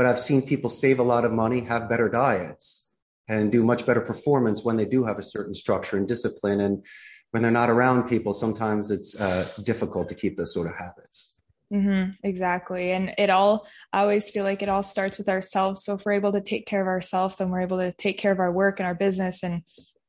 but 0.00 0.06
I've 0.06 0.18
seen 0.18 0.40
people 0.40 0.70
save 0.70 0.98
a 0.98 1.02
lot 1.02 1.26
of 1.26 1.32
money, 1.32 1.60
have 1.64 1.90
better 1.90 2.08
diets, 2.08 2.90
and 3.28 3.52
do 3.52 3.62
much 3.62 3.84
better 3.84 4.00
performance 4.00 4.64
when 4.64 4.78
they 4.78 4.86
do 4.86 5.04
have 5.04 5.18
a 5.18 5.22
certain 5.22 5.54
structure 5.54 5.98
and 5.98 6.08
discipline. 6.08 6.62
And 6.62 6.82
when 7.32 7.42
they're 7.42 7.52
not 7.52 7.68
around 7.68 8.08
people, 8.08 8.32
sometimes 8.32 8.90
it's 8.90 9.20
uh, 9.20 9.46
difficult 9.62 10.08
to 10.08 10.14
keep 10.14 10.38
those 10.38 10.54
sort 10.54 10.68
of 10.68 10.74
habits. 10.74 11.42
Mm-hmm, 11.70 12.12
exactly. 12.22 12.92
And 12.92 13.12
it 13.18 13.28
all, 13.28 13.66
I 13.92 14.00
always 14.00 14.30
feel 14.30 14.42
like 14.42 14.62
it 14.62 14.70
all 14.70 14.82
starts 14.82 15.18
with 15.18 15.28
ourselves. 15.28 15.84
So 15.84 15.96
if 15.96 16.06
we're 16.06 16.12
able 16.12 16.32
to 16.32 16.40
take 16.40 16.64
care 16.64 16.80
of 16.80 16.88
ourselves, 16.88 17.36
then 17.36 17.50
we're 17.50 17.60
able 17.60 17.80
to 17.80 17.92
take 17.92 18.16
care 18.16 18.32
of 18.32 18.40
our 18.40 18.50
work 18.50 18.80
and 18.80 18.86
our 18.86 18.94
business 18.94 19.42
and, 19.42 19.64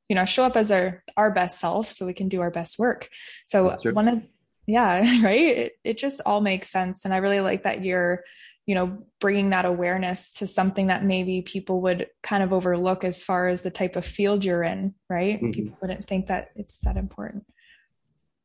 you 0.07 0.15
know, 0.15 0.23
show 0.23 0.45
up 0.45 0.55
as 0.55 0.71
our, 0.71 1.03
our 1.17 1.31
best 1.31 1.59
self 1.59 1.89
so 1.89 2.05
we 2.05 2.13
can 2.13 2.29
do 2.29 2.39
our 2.39 2.49
best 2.49 2.79
work. 2.79 3.09
So 3.47 3.75
one 3.91 4.07
of, 4.07 4.23
yeah, 4.67 5.21
right. 5.21 5.57
It, 5.57 5.73
it 5.83 5.97
just 5.97 6.21
all 6.25 6.39
makes 6.39 6.69
sense. 6.69 7.03
And 7.03 7.13
I 7.13 7.17
really 7.17 7.41
like 7.41 7.63
that 7.63 7.83
you're 7.83 8.23
you 8.65 8.75
know 8.75 9.03
bringing 9.19 9.49
that 9.49 9.65
awareness 9.65 10.33
to 10.33 10.47
something 10.47 10.87
that 10.87 11.03
maybe 11.03 11.41
people 11.41 11.81
would 11.81 12.07
kind 12.21 12.43
of 12.43 12.53
overlook 12.53 13.03
as 13.03 13.23
far 13.23 13.47
as 13.47 13.61
the 13.61 13.71
type 13.71 13.95
of 13.95 14.05
field 14.05 14.43
you're 14.45 14.63
in 14.63 14.93
right? 15.09 15.37
Mm-hmm. 15.37 15.51
people 15.51 15.77
wouldn't 15.81 16.07
think 16.07 16.27
that 16.27 16.49
it's 16.55 16.79
that 16.79 16.97
important. 16.97 17.45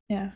Yeah. 0.08 0.32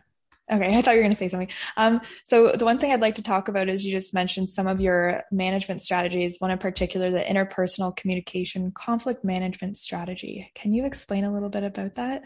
Okay 0.52 0.76
i 0.76 0.82
thought 0.82 0.92
you 0.92 0.96
were 0.96 1.02
going 1.02 1.12
to 1.12 1.16
say 1.16 1.28
something. 1.28 1.50
Um, 1.76 2.00
so 2.24 2.52
the 2.52 2.64
one 2.64 2.78
thing 2.78 2.92
i'd 2.92 3.00
like 3.00 3.14
to 3.16 3.22
talk 3.22 3.48
about 3.48 3.68
is 3.68 3.84
you 3.84 3.92
just 3.92 4.12
mentioned 4.12 4.50
some 4.50 4.66
of 4.66 4.80
your 4.80 5.22
management 5.30 5.80
strategies 5.80 6.36
one 6.40 6.50
in 6.50 6.58
particular 6.58 7.10
the 7.10 7.20
interpersonal 7.20 7.96
communication 7.96 8.72
conflict 8.72 9.24
management 9.24 9.78
strategy. 9.78 10.50
Can 10.54 10.74
you 10.74 10.86
explain 10.86 11.24
a 11.24 11.32
little 11.32 11.50
bit 11.50 11.62
about 11.62 11.94
that 11.94 12.22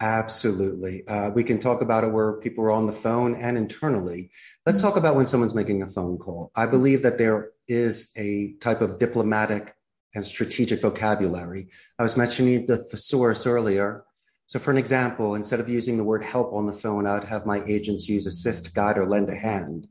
Absolutely. 0.00 1.06
Uh, 1.06 1.30
we 1.30 1.44
can 1.44 1.58
talk 1.60 1.80
about 1.80 2.04
it 2.04 2.12
where 2.12 2.34
people 2.40 2.64
are 2.64 2.72
on 2.72 2.86
the 2.86 2.92
phone 2.92 3.34
and 3.36 3.56
internally. 3.56 4.30
Let's 4.66 4.82
talk 4.82 4.96
about 4.96 5.14
when 5.14 5.26
someone's 5.26 5.54
making 5.54 5.82
a 5.82 5.86
phone 5.86 6.18
call. 6.18 6.50
I 6.56 6.66
believe 6.66 7.02
that 7.02 7.16
there 7.16 7.50
is 7.68 8.10
a 8.16 8.54
type 8.60 8.80
of 8.80 8.98
diplomatic 8.98 9.74
and 10.14 10.24
strategic 10.24 10.82
vocabulary. 10.82 11.68
I 11.98 12.02
was 12.02 12.16
mentioning 12.16 12.66
the 12.66 12.76
thesaurus 12.76 13.46
earlier. 13.46 14.04
So, 14.46 14.58
for 14.58 14.70
an 14.70 14.78
example, 14.78 15.36
instead 15.36 15.60
of 15.60 15.68
using 15.68 15.96
the 15.96 16.04
word 16.04 16.22
help 16.22 16.52
on 16.52 16.66
the 16.66 16.72
phone, 16.72 17.06
I'd 17.06 17.24
have 17.24 17.46
my 17.46 17.62
agents 17.66 18.08
use 18.08 18.26
assist, 18.26 18.74
guide, 18.74 18.98
or 18.98 19.08
lend 19.08 19.30
a 19.30 19.34
hand. 19.34 19.86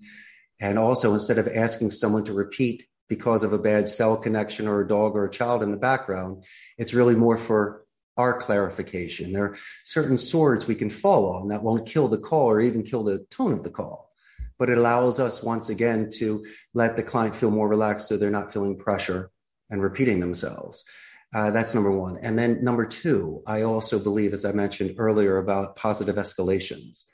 And 0.62 0.78
also, 0.78 1.14
instead 1.14 1.40
of 1.40 1.48
asking 1.48 1.92
someone 1.92 2.24
to 2.26 2.34
repeat 2.34 2.84
because 3.10 3.44
of 3.44 3.52
a 3.52 3.58
bad 3.60 3.90
cell 3.90 4.16
connection 4.16 4.68
or 4.68 4.82
a 4.82 4.88
dog 4.88 5.16
or 5.16 5.26
a 5.26 5.32
child 5.32 5.64
in 5.64 5.72
the 5.72 5.78
background, 5.78 6.44
it's 6.78 6.94
really 6.94 7.16
more 7.16 7.38
for 7.38 7.83
our 8.18 8.38
clarification. 8.38 9.34
There 9.34 9.46
are 9.46 9.58
certain 9.84 10.18
swords 10.18 10.68
we 10.68 10.76
can 10.76 10.90
fall 10.90 11.36
on 11.36 11.48
that 11.50 11.64
won't 11.64 11.88
kill 11.88 12.08
the 12.08 12.18
call 12.18 12.46
or 12.46 12.62
even 12.62 12.84
kill 12.84 13.04
the 13.04 13.26
tone 13.30 13.54
of 13.54 13.64
the 13.64 13.72
call. 13.72 14.12
But 14.60 14.70
it 14.70 14.78
allows 14.78 15.20
us 15.20 15.42
once 15.42 15.70
again 15.70 16.10
to 16.18 16.46
let 16.74 16.96
the 16.96 17.04
client 17.04 17.36
feel 17.36 17.52
more 17.52 17.68
relaxed 17.68 18.08
so 18.08 18.18
they're 18.18 18.30
not 18.30 18.54
feeling 18.54 18.78
pressure 18.78 19.32
and 19.70 19.82
repeating 19.82 20.20
themselves. 20.20 20.86
Uh, 21.34 21.50
that's 21.50 21.74
number 21.74 21.92
one. 21.92 22.18
And 22.22 22.38
then 22.38 22.64
number 22.64 22.86
two, 22.86 23.42
I 23.48 23.64
also 23.64 23.98
believe, 23.98 24.34
as 24.34 24.46
I 24.46 24.52
mentioned 24.52 24.96
earlier, 25.00 25.38
about 25.38 25.76
positive 25.76 26.16
escalations. 26.16 27.06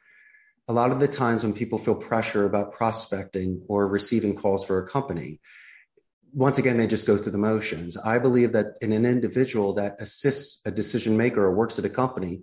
A 0.68 0.74
lot 0.74 0.92
of 0.92 1.00
the 1.00 1.08
times 1.08 1.44
when 1.44 1.54
people 1.54 1.80
feel 1.80 1.96
pressure 1.96 2.46
about 2.46 2.74
prospecting 2.74 3.64
or 3.70 3.88
receiving 3.88 4.36
calls 4.36 4.66
for 4.66 4.78
a 4.78 4.88
company, 4.88 5.40
once 6.34 6.58
again, 6.58 6.78
they 6.78 6.88
just 6.88 7.08
go 7.08 7.18
through 7.18 7.32
the 7.32 7.38
motions. 7.38 7.98
I 7.98 8.20
believe 8.20 8.52
that 8.54 8.76
in 8.82 8.92
an 8.92 9.06
individual 9.06 9.74
that 9.74 10.00
assists 10.00 10.66
a 10.66 10.72
decision 10.72 11.18
maker 11.18 11.44
or 11.44 11.54
works 11.54 11.80
at 11.80 11.86
a 11.86 11.90
company 11.90 12.42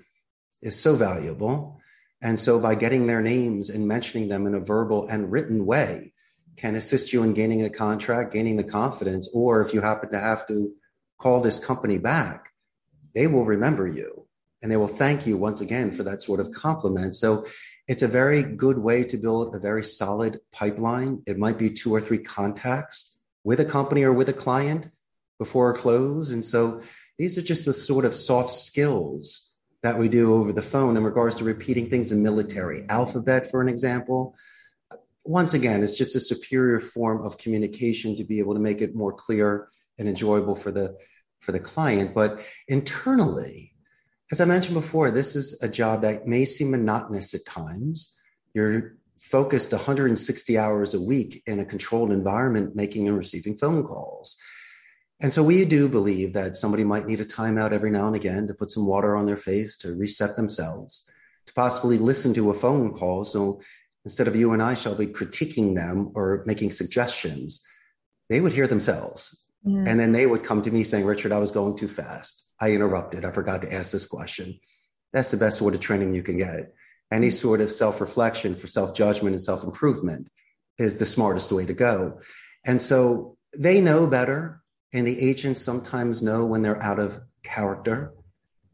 is 0.63 0.79
so 0.79 0.97
valuable. 0.97 1.81
And 2.23 2.41
so 2.41 2.59
by 2.59 2.75
getting 2.75 3.07
their 3.07 3.23
names 3.23 3.71
and 3.71 3.87
mentioning 3.87 4.29
them 4.29 4.47
in 4.47 4.55
a 4.55 4.61
verbal 4.61 5.07
and 5.09 5.31
written 5.31 5.67
way 5.67 6.13
can 6.57 6.75
assist 6.75 7.13
you 7.13 7.23
in 7.23 7.35
gaining 7.35 7.63
a 7.63 7.71
contract, 7.71 8.33
gaining 8.33 8.57
the 8.57 8.65
confidence, 8.65 9.29
or 9.35 9.61
if 9.61 9.75
you 9.75 9.81
happen 9.83 10.11
to 10.11 10.19
have 10.19 10.47
to 10.49 10.73
call 11.19 11.41
this 11.41 11.63
company 11.63 11.99
back, 11.99 12.53
they 13.15 13.27
will 13.27 13.45
remember 13.45 13.87
you 13.87 14.27
and 14.63 14.73
they 14.73 14.77
will 14.77 14.89
thank 14.89 15.27
you 15.27 15.37
once 15.37 15.61
again 15.61 15.91
for 15.91 16.03
that 16.03 16.23
sort 16.23 16.41
of 16.41 16.51
compliment. 16.51 17.15
So 17.15 17.47
it's 17.87 18.03
a 18.03 18.09
very 18.09 18.43
good 18.43 18.79
way 18.79 19.05
to 19.05 19.17
build 19.17 19.55
a 19.55 19.59
very 19.59 19.85
solid 19.85 20.41
pipeline. 20.51 21.23
It 21.27 21.39
might 21.39 21.59
be 21.59 21.71
two 21.71 21.95
or 21.95 22.01
three 22.01 22.19
contacts 22.19 23.16
with 23.47 23.61
a 23.61 23.65
company 23.65 24.03
or 24.03 24.13
with 24.13 24.29
a 24.29 24.33
client 24.33 24.91
before 25.39 25.71
a 25.71 25.75
close. 25.75 26.31
And 26.31 26.45
so 26.45 26.83
these 27.17 27.39
are 27.39 27.43
just 27.43 27.65
the 27.65 27.73
sort 27.73 28.05
of 28.05 28.17
soft 28.17 28.51
skills 28.51 29.57
that 29.85 29.99
we 29.99 30.09
do 30.09 30.35
over 30.35 30.53
the 30.53 30.63
phone 30.63 30.97
in 30.97 31.05
regards 31.05 31.37
to 31.37 31.45
repeating 31.45 31.89
things 31.89 32.11
in 32.11 32.25
military 32.25 32.85
alphabet, 32.89 33.49
for 33.49 33.63
an 33.63 33.69
example. 33.69 34.35
Once 35.23 35.55
again, 35.55 35.81
it's 35.81 35.97
just 35.97 36.17
a 36.17 36.21
superior 36.21 36.81
form 36.81 37.25
of 37.25 37.39
communication 37.39 38.17
to 38.17 38.25
be 38.25 38.41
able 38.41 38.55
to 38.55 38.61
make 38.61 38.81
it 38.81 38.97
more 38.97 39.13
clear 39.13 39.69
and 39.97 40.09
enjoyable 40.09 40.57
for 40.57 40.73
the 40.73 40.97
for 41.39 41.53
the 41.53 41.61
client. 41.61 42.15
But 42.15 42.45
internally, 42.67 43.77
as 44.33 44.41
I 44.41 44.45
mentioned 44.45 44.75
before, 44.75 45.13
this 45.13 45.37
is 45.37 45.63
a 45.63 45.69
job 45.69 46.03
that 46.03 46.27
may 46.27 46.47
seem 46.47 46.73
monotonous 46.73 47.33
at 47.33 47.47
times. 47.47 48.21
You're 48.55 48.97
focused 49.27 49.73
160 49.73 50.57
hours 50.57 50.95
a 50.95 51.01
week 51.01 51.43
in 51.47 51.59
a 51.59 51.65
controlled 51.65 52.13
environment, 52.13 52.77
making 52.77 53.09
and 53.09 53.19
receiving 53.19 53.57
phone 53.57 53.83
calls. 53.83 54.37
And 55.21 55.33
so 55.33 55.43
we 55.43 55.65
do 55.65 55.89
believe 55.89 56.33
that 56.35 56.57
somebody 56.57 56.85
might 56.85 57.07
need 57.07 57.21
a 57.21 57.25
timeout 57.25 57.73
every 57.73 57.91
now 57.91 58.07
and 58.07 58.15
again 58.15 58.47
to 58.47 58.55
put 58.55 58.71
some 58.71 58.87
water 58.87 59.17
on 59.17 59.27
their 59.27 59.37
face, 59.37 59.77
to 59.79 59.95
reset 59.95 60.37
themselves, 60.37 61.11
to 61.47 61.53
possibly 61.55 61.99
listen 61.99 62.35
to 62.35 62.51
a 62.51 62.55
phone 62.55 62.93
call. 62.95 63.25
So 63.25 63.61
instead 64.05 64.29
of 64.29 64.37
you 64.37 64.53
and 64.53 64.63
I 64.63 64.75
Shelby 64.75 65.09
critiquing 65.09 65.75
them 65.75 66.13
or 66.15 66.45
making 66.47 66.71
suggestions, 66.71 67.67
they 68.29 68.41
would 68.41 68.53
hear 68.53 68.69
themselves. 68.69 69.45
Mm. 69.67 69.89
And 69.89 69.99
then 69.99 70.13
they 70.13 70.27
would 70.27 70.45
come 70.45 70.63
to 70.63 70.71
me 70.71 70.85
saying, 70.85 71.05
Richard, 71.05 71.33
I 71.33 71.39
was 71.39 71.51
going 71.51 71.77
too 71.77 71.89
fast. 71.89 72.49
I 72.61 72.73
interrupted. 72.73 73.25
I 73.25 73.33
forgot 73.33 73.63
to 73.63 73.73
ask 73.73 73.91
this 73.91 74.07
question. 74.07 74.61
That's 75.13 75.33
the 75.33 75.37
best 75.37 75.59
sort 75.59 75.75
of 75.75 75.81
training 75.81 76.15
you 76.15 76.23
can 76.23 76.39
get. 76.39 76.73
Any 77.11 77.31
sort 77.31 77.61
of 77.61 77.71
self 77.71 78.01
reflection 78.01 78.57
for 78.57 78.67
self 78.67 78.95
judgment 78.95 79.35
and 79.35 79.43
self 79.43 79.63
improvement 79.63 80.29
is 80.79 80.99
the 80.99 81.07
smartest 81.07 81.53
way 81.53 81.65
to 81.67 81.75
go. 81.75 82.21
And 82.65 82.83
so 82.83 83.37
they 83.57 83.81
know 83.81 84.07
better. 84.07 84.63
And 84.93 85.07
the 85.07 85.21
agents 85.21 85.61
sometimes 85.61 86.23
know 86.23 86.47
when 86.47 86.63
they're 86.63 86.83
out 86.83 86.99
of 86.99 87.21
character. 87.43 88.15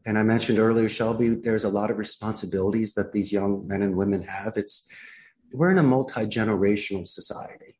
And 0.05 0.17
I 0.17 0.23
mentioned 0.23 0.59
earlier, 0.59 0.89
Shelby, 0.89 1.29
there's 1.29 1.63
a 1.63 1.69
lot 1.69 1.91
of 1.91 1.97
responsibilities 1.97 2.93
that 2.93 3.13
these 3.13 3.31
young 3.31 3.67
men 3.67 3.81
and 3.81 3.95
women 3.95 4.21
have. 4.23 4.57
It's 4.57 4.87
we're 5.51 5.71
in 5.71 5.77
a 5.77 5.83
multi 5.83 6.25
generational 6.25 7.07
society. 7.07 7.77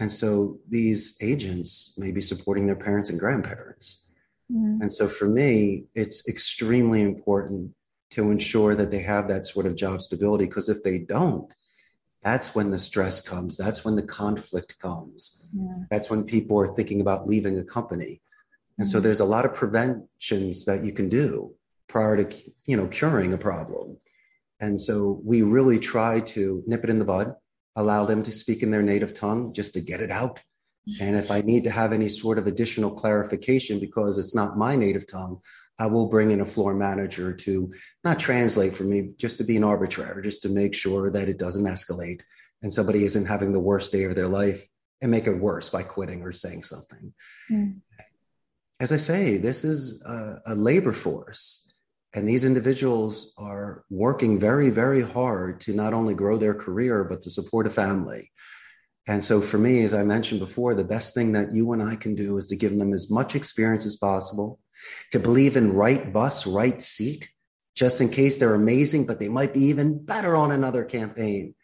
And 0.00 0.12
so 0.12 0.60
these 0.68 1.16
agents 1.20 1.94
may 1.98 2.12
be 2.12 2.20
supporting 2.20 2.66
their 2.66 2.76
parents 2.76 3.10
and 3.10 3.18
grandparents. 3.18 4.12
Mm-hmm. 4.52 4.82
And 4.82 4.92
so 4.92 5.08
for 5.08 5.26
me, 5.28 5.86
it's 5.94 6.28
extremely 6.28 7.02
important 7.02 7.72
to 8.10 8.30
ensure 8.30 8.74
that 8.74 8.90
they 8.90 9.00
have 9.00 9.28
that 9.28 9.46
sort 9.46 9.66
of 9.66 9.76
job 9.76 10.02
stability 10.02 10.46
because 10.46 10.68
if 10.68 10.82
they 10.82 10.98
don't, 10.98 11.50
that's 12.22 12.54
when 12.54 12.70
the 12.70 12.78
stress 12.78 13.20
comes. 13.20 13.56
That's 13.56 13.84
when 13.84 13.96
the 13.96 14.02
conflict 14.02 14.78
comes. 14.78 15.48
Yeah. 15.54 15.84
That's 15.90 16.10
when 16.10 16.24
people 16.24 16.58
are 16.60 16.74
thinking 16.74 17.00
about 17.00 17.28
leaving 17.28 17.58
a 17.58 17.64
company. 17.64 18.20
And 18.76 18.86
mm-hmm. 18.86 18.92
so 18.92 19.00
there's 19.00 19.20
a 19.20 19.24
lot 19.24 19.44
of 19.44 19.54
preventions 19.54 20.64
that 20.64 20.84
you 20.84 20.92
can 20.92 21.08
do 21.08 21.54
prior 21.88 22.22
to, 22.22 22.36
you 22.66 22.76
know, 22.76 22.88
curing 22.88 23.32
a 23.32 23.38
problem. 23.38 23.98
And 24.60 24.80
so 24.80 25.20
we 25.24 25.42
really 25.42 25.78
try 25.78 26.20
to 26.20 26.62
nip 26.66 26.82
it 26.82 26.90
in 26.90 26.98
the 26.98 27.04
bud, 27.04 27.34
allow 27.76 28.04
them 28.04 28.22
to 28.24 28.32
speak 28.32 28.62
in 28.62 28.70
their 28.70 28.82
native 28.82 29.14
tongue 29.14 29.52
just 29.52 29.74
to 29.74 29.80
get 29.80 30.00
it 30.00 30.10
out 30.10 30.40
and 31.00 31.16
if 31.16 31.30
I 31.30 31.42
need 31.42 31.64
to 31.64 31.70
have 31.70 31.92
any 31.92 32.08
sort 32.08 32.38
of 32.38 32.46
additional 32.46 32.90
clarification 32.90 33.78
because 33.78 34.16
it's 34.16 34.34
not 34.34 34.56
my 34.56 34.74
native 34.74 35.06
tongue, 35.06 35.40
I 35.78 35.86
will 35.86 36.06
bring 36.06 36.30
in 36.30 36.40
a 36.40 36.46
floor 36.46 36.74
manager 36.74 37.32
to 37.32 37.72
not 38.04 38.18
translate 38.18 38.74
for 38.74 38.84
me, 38.84 39.10
just 39.16 39.38
to 39.38 39.44
be 39.44 39.56
an 39.56 39.64
arbitrator, 39.64 40.20
just 40.20 40.42
to 40.42 40.48
make 40.48 40.74
sure 40.74 41.10
that 41.10 41.28
it 41.28 41.38
doesn't 41.38 41.64
escalate 41.64 42.20
and 42.62 42.72
somebody 42.74 43.04
isn't 43.04 43.26
having 43.26 43.52
the 43.52 43.60
worst 43.60 43.92
day 43.92 44.04
of 44.04 44.14
their 44.14 44.28
life 44.28 44.66
and 45.00 45.10
make 45.10 45.26
it 45.26 45.38
worse 45.38 45.68
by 45.68 45.82
quitting 45.82 46.22
or 46.22 46.32
saying 46.32 46.64
something. 46.64 47.12
Mm. 47.50 47.80
As 48.80 48.92
I 48.92 48.96
say, 48.96 49.38
this 49.38 49.64
is 49.64 50.02
a, 50.04 50.52
a 50.52 50.54
labor 50.54 50.92
force. 50.92 51.64
And 52.14 52.26
these 52.26 52.44
individuals 52.44 53.34
are 53.36 53.84
working 53.90 54.40
very, 54.40 54.70
very 54.70 55.02
hard 55.02 55.60
to 55.62 55.74
not 55.74 55.92
only 55.92 56.14
grow 56.14 56.38
their 56.38 56.54
career, 56.54 57.04
but 57.04 57.22
to 57.22 57.30
support 57.30 57.66
a 57.66 57.70
family. 57.70 58.32
And 59.06 59.24
so 59.24 59.40
for 59.40 59.58
me, 59.58 59.84
as 59.84 59.94
I 59.94 60.02
mentioned 60.04 60.40
before, 60.40 60.74
the 60.74 60.84
best 60.84 61.14
thing 61.14 61.32
that 61.32 61.54
you 61.54 61.72
and 61.72 61.82
I 61.82 61.96
can 61.96 62.14
do 62.14 62.36
is 62.36 62.46
to 62.46 62.56
give 62.56 62.76
them 62.78 62.92
as 62.92 63.10
much 63.10 63.34
experience 63.34 63.86
as 63.86 63.96
possible, 63.96 64.58
to 65.12 65.18
believe 65.18 65.56
in 65.56 65.72
right 65.72 66.12
bus, 66.12 66.46
right 66.46 66.80
seat, 66.80 67.30
just 67.74 68.00
in 68.00 68.08
case 68.08 68.36
they're 68.36 68.54
amazing, 68.54 69.06
but 69.06 69.18
they 69.18 69.28
might 69.28 69.54
be 69.54 69.64
even 69.64 70.04
better 70.04 70.36
on 70.36 70.50
another 70.50 70.84
campaign. 70.84 71.54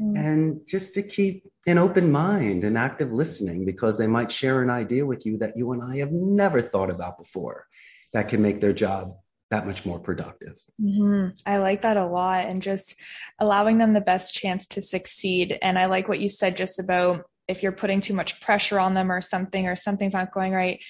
Mm. 0.00 0.16
And 0.16 0.60
just 0.66 0.94
to 0.94 1.02
keep 1.02 1.44
an 1.66 1.78
open 1.78 2.12
mind 2.12 2.64
and 2.64 2.78
active 2.78 3.12
listening 3.12 3.64
because 3.64 3.98
they 3.98 4.06
might 4.06 4.30
share 4.30 4.62
an 4.62 4.70
idea 4.70 5.04
with 5.04 5.26
you 5.26 5.38
that 5.38 5.56
you 5.56 5.72
and 5.72 5.82
I 5.82 5.96
have 5.96 6.12
never 6.12 6.62
thought 6.62 6.90
about 6.90 7.18
before 7.18 7.66
that 8.12 8.28
can 8.28 8.40
make 8.40 8.60
their 8.60 8.72
job 8.72 9.16
that 9.50 9.66
much 9.66 9.84
more 9.84 9.98
productive. 9.98 10.56
Mm-hmm. 10.80 11.30
I 11.46 11.58
like 11.58 11.82
that 11.82 11.96
a 11.96 12.06
lot 12.06 12.46
and 12.46 12.62
just 12.62 12.94
allowing 13.38 13.78
them 13.78 13.92
the 13.92 14.00
best 14.00 14.34
chance 14.34 14.66
to 14.68 14.82
succeed. 14.82 15.58
And 15.62 15.78
I 15.78 15.86
like 15.86 16.08
what 16.08 16.20
you 16.20 16.28
said 16.28 16.56
just 16.56 16.78
about 16.78 17.24
if 17.48 17.62
you're 17.62 17.72
putting 17.72 18.00
too 18.00 18.14
much 18.14 18.40
pressure 18.40 18.78
on 18.78 18.94
them 18.94 19.10
or 19.10 19.20
something 19.20 19.66
or 19.66 19.74
something's 19.74 20.12
not 20.12 20.32
going 20.32 20.52
right. 20.52 20.82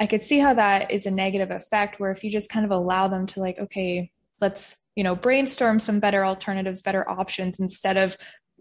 I 0.00 0.06
could 0.06 0.22
see 0.22 0.38
how 0.38 0.54
that 0.54 0.90
is 0.90 1.06
a 1.06 1.10
negative 1.10 1.50
effect 1.50 1.98
where 1.98 2.10
if 2.10 2.22
you 2.22 2.30
just 2.30 2.50
kind 2.50 2.64
of 2.64 2.70
allow 2.70 3.08
them 3.08 3.26
to 3.26 3.40
like, 3.40 3.58
okay, 3.58 4.10
let's, 4.40 4.76
you 4.94 5.02
know, 5.02 5.16
brainstorm 5.16 5.80
some 5.80 6.00
better 6.00 6.24
alternatives, 6.24 6.82
better 6.82 7.08
options 7.08 7.58
instead 7.58 7.96
of 7.96 8.16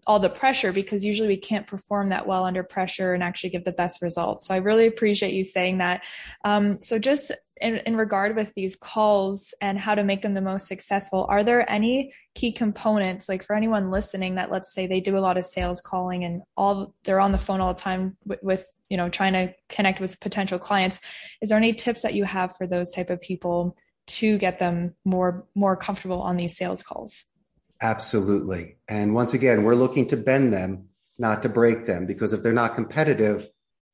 all 0.07 0.19
the 0.19 0.29
pressure 0.29 0.71
because 0.71 1.03
usually 1.03 1.27
we 1.27 1.37
can't 1.37 1.67
perform 1.67 2.09
that 2.09 2.25
well 2.25 2.45
under 2.45 2.63
pressure 2.63 3.13
and 3.13 3.21
actually 3.21 3.49
give 3.49 3.65
the 3.65 3.73
best 3.73 4.01
results. 4.01 4.47
So 4.47 4.53
I 4.53 4.57
really 4.57 4.87
appreciate 4.87 5.33
you 5.33 5.43
saying 5.43 5.79
that. 5.79 6.05
Um, 6.45 6.79
so 6.79 6.97
just 6.97 7.31
in, 7.59 7.77
in 7.85 7.97
regard 7.97 8.35
with 8.35 8.53
these 8.53 8.77
calls 8.77 9.53
and 9.59 9.77
how 9.77 9.95
to 9.95 10.05
make 10.05 10.21
them 10.21 10.33
the 10.33 10.41
most 10.41 10.65
successful, 10.65 11.25
are 11.27 11.43
there 11.43 11.69
any 11.69 12.13
key 12.35 12.53
components 12.53 13.27
like 13.27 13.43
for 13.43 13.53
anyone 13.53 13.91
listening 13.91 14.35
that 14.35 14.49
let's 14.49 14.73
say 14.73 14.87
they 14.87 15.01
do 15.01 15.17
a 15.17 15.19
lot 15.19 15.37
of 15.37 15.45
sales 15.45 15.81
calling 15.81 16.23
and 16.23 16.41
all 16.55 16.93
they're 17.03 17.19
on 17.19 17.33
the 17.33 17.37
phone 17.37 17.59
all 17.59 17.73
the 17.73 17.81
time 17.81 18.15
with, 18.25 18.39
with 18.41 18.75
you 18.89 18.95
know 18.95 19.09
trying 19.09 19.33
to 19.33 19.53
connect 19.67 19.99
with 19.99 20.21
potential 20.21 20.57
clients? 20.57 21.01
Is 21.41 21.49
there 21.49 21.57
any 21.57 21.73
tips 21.73 22.03
that 22.03 22.13
you 22.13 22.23
have 22.23 22.55
for 22.55 22.65
those 22.65 22.93
type 22.93 23.09
of 23.09 23.19
people 23.19 23.75
to 24.07 24.37
get 24.37 24.59
them 24.59 24.95
more 25.03 25.45
more 25.53 25.75
comfortable 25.75 26.21
on 26.21 26.37
these 26.37 26.55
sales 26.55 26.81
calls? 26.81 27.25
Absolutely. 27.81 28.77
And 28.87 29.13
once 29.13 29.33
again, 29.33 29.63
we're 29.63 29.75
looking 29.75 30.07
to 30.07 30.17
bend 30.17 30.51
them, 30.51 30.85
not 31.17 31.43
to 31.43 31.49
break 31.49 31.85
them, 31.85 32.05
because 32.05 32.33
if 32.33 32.41
they're 32.41 32.53
not 32.53 32.75
competitive, 32.75 33.47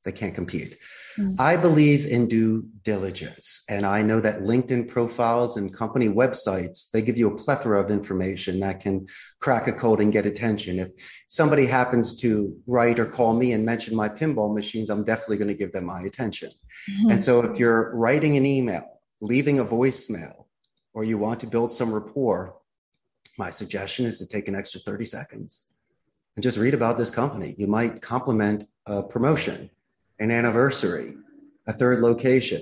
they 0.05 0.11
can't 0.11 0.35
compete. 0.35 0.77
Mm-hmm. 1.17 1.35
I 1.39 1.57
believe 1.57 2.05
in 2.05 2.27
due 2.27 2.67
diligence. 2.81 3.63
And 3.69 3.85
I 3.85 4.01
know 4.01 4.19
that 4.19 4.41
LinkedIn 4.41 4.87
profiles 4.87 5.57
and 5.57 5.73
company 5.73 6.09
websites, 6.09 6.89
they 6.91 7.01
give 7.01 7.17
you 7.17 7.27
a 7.27 7.37
plethora 7.37 7.79
of 7.81 7.91
information 7.91 8.59
that 8.61 8.81
can 8.81 9.07
crack 9.39 9.67
a 9.67 9.73
code 9.73 10.01
and 10.01 10.11
get 10.11 10.25
attention. 10.25 10.79
If 10.79 10.89
somebody 11.27 11.67
happens 11.67 12.17
to 12.21 12.57
write 12.65 12.99
or 12.99 13.05
call 13.05 13.33
me 13.35 13.53
and 13.53 13.63
mention 13.63 13.95
my 13.95 14.09
pinball 14.09 14.53
machines, 14.53 14.89
I'm 14.89 15.03
definitely 15.03 15.37
going 15.37 15.49
to 15.49 15.53
give 15.53 15.71
them 15.71 15.85
my 15.85 16.01
attention. 16.01 16.51
Mm-hmm. 16.89 17.11
And 17.11 17.23
so 17.23 17.41
if 17.41 17.59
you're 17.59 17.95
writing 17.95 18.35
an 18.35 18.45
email, 18.45 18.99
leaving 19.21 19.59
a 19.59 19.65
voicemail, 19.65 20.45
or 20.93 21.03
you 21.03 21.17
want 21.17 21.39
to 21.41 21.47
build 21.47 21.71
some 21.71 21.93
rapport, 21.93 22.55
my 23.37 23.49
suggestion 23.49 24.05
is 24.05 24.19
to 24.19 24.27
take 24.27 24.47
an 24.47 24.55
extra 24.55 24.79
30 24.79 25.05
seconds 25.05 25.71
and 26.35 26.43
just 26.43 26.57
read 26.57 26.73
about 26.73 26.97
this 26.97 27.09
company. 27.09 27.55
You 27.57 27.67
might 27.67 28.01
compliment 28.01 28.67
a 28.85 29.03
promotion, 29.03 29.69
an 30.19 30.31
anniversary, 30.31 31.15
a 31.67 31.73
third 31.73 31.99
location. 31.99 32.61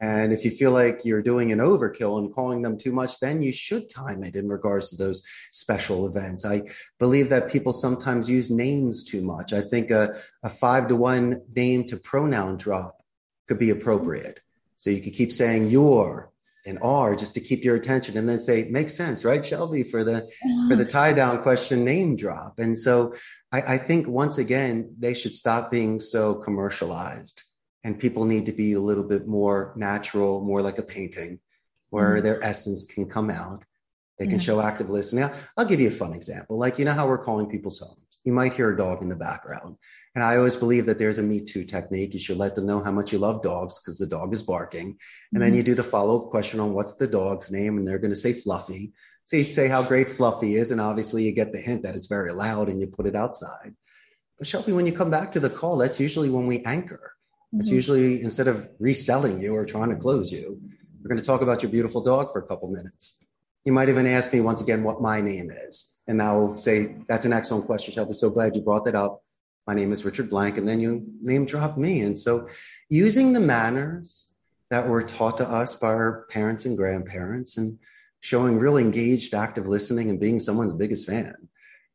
And 0.00 0.32
if 0.32 0.44
you 0.44 0.50
feel 0.50 0.72
like 0.72 1.04
you're 1.04 1.22
doing 1.22 1.52
an 1.52 1.60
overkill 1.60 2.18
and 2.18 2.34
calling 2.34 2.62
them 2.62 2.76
too 2.76 2.90
much, 2.90 3.20
then 3.20 3.40
you 3.40 3.52
should 3.52 3.88
time 3.88 4.24
it 4.24 4.34
in 4.34 4.48
regards 4.48 4.90
to 4.90 4.96
those 4.96 5.22
special 5.52 6.08
events. 6.08 6.44
I 6.44 6.62
believe 6.98 7.28
that 7.28 7.52
people 7.52 7.72
sometimes 7.72 8.28
use 8.28 8.50
names 8.50 9.04
too 9.04 9.22
much. 9.22 9.52
I 9.52 9.62
think 9.62 9.92
a, 9.92 10.16
a 10.42 10.50
five 10.50 10.88
to 10.88 10.96
one 10.96 11.42
name 11.54 11.86
to 11.86 11.96
pronoun 11.96 12.56
drop 12.56 13.00
could 13.46 13.58
be 13.58 13.70
appropriate. 13.70 14.40
So 14.76 14.90
you 14.90 15.00
could 15.00 15.12
keep 15.12 15.32
saying 15.32 15.70
your, 15.70 16.31
and 16.64 16.78
R 16.82 17.16
just 17.16 17.34
to 17.34 17.40
keep 17.40 17.64
your 17.64 17.76
attention 17.76 18.16
and 18.16 18.28
then 18.28 18.40
say, 18.40 18.68
makes 18.70 18.94
sense, 18.94 19.24
right, 19.24 19.44
Shelby, 19.44 19.82
for 19.82 20.04
the 20.04 20.28
for 20.68 20.76
the 20.76 20.84
tie 20.84 21.12
down 21.12 21.42
question 21.42 21.84
name 21.84 22.16
drop. 22.16 22.58
And 22.58 22.76
so 22.76 23.14
I, 23.50 23.74
I 23.74 23.78
think 23.78 24.06
once 24.06 24.38
again, 24.38 24.94
they 24.98 25.14
should 25.14 25.34
stop 25.34 25.70
being 25.70 25.98
so 25.98 26.34
commercialized 26.34 27.42
and 27.84 27.98
people 27.98 28.24
need 28.24 28.46
to 28.46 28.52
be 28.52 28.74
a 28.74 28.80
little 28.80 29.04
bit 29.04 29.26
more 29.26 29.72
natural, 29.76 30.40
more 30.40 30.62
like 30.62 30.78
a 30.78 30.82
painting 30.82 31.40
where 31.90 32.14
mm-hmm. 32.14 32.24
their 32.24 32.44
essence 32.44 32.84
can 32.84 33.08
come 33.08 33.30
out. 33.30 33.64
They 34.18 34.28
can 34.28 34.38
show 34.38 34.60
active 34.60 34.88
listening. 34.88 35.24
I'll, 35.24 35.34
I'll 35.56 35.64
give 35.64 35.80
you 35.80 35.88
a 35.88 35.92
fun 35.92 36.12
example. 36.12 36.56
Like, 36.56 36.78
you 36.78 36.84
know 36.84 36.92
how 36.92 37.08
we're 37.08 37.18
calling 37.18 37.48
people's 37.48 37.80
homes? 37.80 38.01
You 38.24 38.32
might 38.32 38.54
hear 38.54 38.70
a 38.70 38.76
dog 38.76 39.02
in 39.02 39.08
the 39.08 39.16
background. 39.16 39.76
And 40.14 40.22
I 40.22 40.36
always 40.36 40.56
believe 40.56 40.86
that 40.86 40.98
there's 40.98 41.18
a 41.18 41.22
me 41.22 41.40
too 41.40 41.64
technique. 41.64 42.14
You 42.14 42.20
should 42.20 42.36
let 42.36 42.54
them 42.54 42.66
know 42.66 42.82
how 42.82 42.92
much 42.92 43.12
you 43.12 43.18
love 43.18 43.42
dogs 43.42 43.80
because 43.80 43.98
the 43.98 44.06
dog 44.06 44.32
is 44.32 44.42
barking. 44.42 44.86
And 44.86 44.94
mm-hmm. 44.94 45.40
then 45.40 45.54
you 45.54 45.62
do 45.62 45.74
the 45.74 45.82
follow 45.82 46.22
up 46.22 46.30
question 46.30 46.60
on 46.60 46.72
what's 46.72 46.94
the 46.94 47.06
dog's 47.06 47.50
name, 47.50 47.78
and 47.78 47.86
they're 47.86 47.98
going 47.98 48.12
to 48.12 48.16
say 48.16 48.32
Fluffy. 48.32 48.92
So 49.24 49.36
you 49.36 49.44
say 49.44 49.68
how 49.68 49.82
great 49.82 50.10
Fluffy 50.16 50.56
is, 50.56 50.70
and 50.70 50.80
obviously 50.80 51.24
you 51.24 51.32
get 51.32 51.52
the 51.52 51.60
hint 51.60 51.82
that 51.82 51.96
it's 51.96 52.08
very 52.08 52.32
loud 52.32 52.68
and 52.68 52.80
you 52.80 52.86
put 52.86 53.06
it 53.06 53.16
outside. 53.16 53.74
But 54.38 54.46
Shelby, 54.46 54.72
when 54.72 54.86
you 54.86 54.92
come 54.92 55.10
back 55.10 55.32
to 55.32 55.40
the 55.40 55.50
call, 55.50 55.78
that's 55.78 56.00
usually 56.00 56.28
when 56.28 56.46
we 56.46 56.62
anchor. 56.64 57.14
It's 57.54 57.68
mm-hmm. 57.68 57.74
usually 57.74 58.22
instead 58.22 58.48
of 58.48 58.68
reselling 58.78 59.40
you 59.40 59.54
or 59.54 59.64
trying 59.64 59.90
to 59.90 59.96
close 59.96 60.32
you, 60.32 60.60
we're 61.02 61.08
going 61.08 61.20
to 61.20 61.24
talk 61.24 61.42
about 61.42 61.62
your 61.62 61.70
beautiful 61.70 62.00
dog 62.00 62.32
for 62.32 62.40
a 62.40 62.46
couple 62.46 62.68
minutes. 62.70 63.24
You 63.64 63.72
might 63.72 63.88
even 63.88 64.06
ask 64.06 64.32
me 64.32 64.40
once 64.40 64.60
again 64.60 64.82
what 64.82 65.00
my 65.00 65.20
name 65.20 65.50
is. 65.50 65.91
And 66.06 66.20
I'll 66.20 66.56
say, 66.56 66.96
that's 67.08 67.24
an 67.24 67.32
excellent 67.32 67.66
question, 67.66 67.94
Shelby. 67.94 68.14
So 68.14 68.30
glad 68.30 68.56
you 68.56 68.62
brought 68.62 68.84
that 68.86 68.94
up. 68.94 69.22
My 69.66 69.74
name 69.74 69.92
is 69.92 70.04
Richard 70.04 70.30
Blank. 70.30 70.58
And 70.58 70.66
then 70.66 70.80
you 70.80 71.06
name 71.20 71.46
drop 71.46 71.78
me. 71.78 72.00
And 72.00 72.18
so 72.18 72.48
using 72.88 73.32
the 73.32 73.40
manners 73.40 74.34
that 74.70 74.88
were 74.88 75.02
taught 75.02 75.36
to 75.38 75.48
us 75.48 75.76
by 75.76 75.88
our 75.88 76.26
parents 76.30 76.64
and 76.64 76.76
grandparents 76.76 77.56
and 77.56 77.78
showing 78.20 78.58
real 78.58 78.76
engaged, 78.76 79.34
active 79.34 79.68
listening 79.68 80.10
and 80.10 80.18
being 80.18 80.40
someone's 80.40 80.72
biggest 80.72 81.06
fan, 81.06 81.48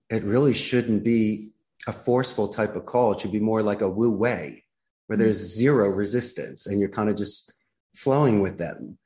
it 0.09 0.23
really 0.23 0.53
shouldn't 0.53 1.03
be 1.03 1.49
a 1.87 1.91
forceful 1.91 2.47
type 2.47 2.75
of 2.75 2.85
call. 2.85 3.13
It 3.13 3.21
should 3.21 3.31
be 3.31 3.39
more 3.39 3.61
like 3.61 3.81
a 3.81 3.89
wu 3.89 4.11
wei 4.11 4.63
where 5.07 5.17
there's 5.17 5.37
zero 5.37 5.89
resistance 5.89 6.67
and 6.67 6.79
you're 6.79 6.89
kind 6.89 7.09
of 7.09 7.17
just 7.17 7.51
flowing 7.95 8.41
with 8.41 8.57
them. 8.57 8.97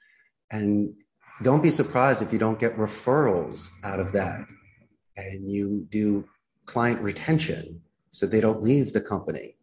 And 0.51 0.93
don't 1.41 1.63
be 1.63 1.71
surprised 1.71 2.21
if 2.21 2.33
you 2.33 2.39
don't 2.39 2.59
get 2.59 2.77
referrals 2.77 3.69
out 3.83 3.99
of 3.99 4.11
that 4.11 4.45
and 5.15 5.49
you 5.49 5.87
do 5.89 6.27
client 6.65 7.01
retention 7.01 7.81
so 8.11 8.25
they 8.25 8.41
don't 8.41 8.61
leave 8.61 8.93
the 8.93 9.01
company. 9.01 9.57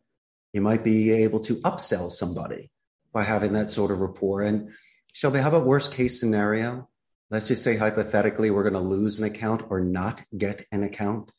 You 0.53 0.61
might 0.61 0.85
be 0.85 1.11
able 1.11 1.41
to 1.41 1.57
upsell 1.57 2.11
somebody 2.11 2.71
by 3.13 3.23
having 3.23 3.53
that 3.53 3.71
sort 3.71 3.91
of 3.91 4.01
rapport. 4.01 4.43
And 4.43 4.71
Shelby, 5.13 5.41
how 5.41 5.49
about 5.49 5.67
worst 5.67 5.93
case 5.93 6.19
scenario? 6.19 6.89
Let's 7.31 7.49
just 7.49 7.63
say 7.63 7.77
hypothetically, 7.77 8.51
we're 8.51 8.63
going 8.63 8.73
to 8.73 8.81
lose 8.81 9.19
an 9.19 9.25
account 9.25 9.63
or 9.69 9.81
not 9.81 10.23
get 10.37 10.65
an 10.73 10.83
account. 10.83 11.31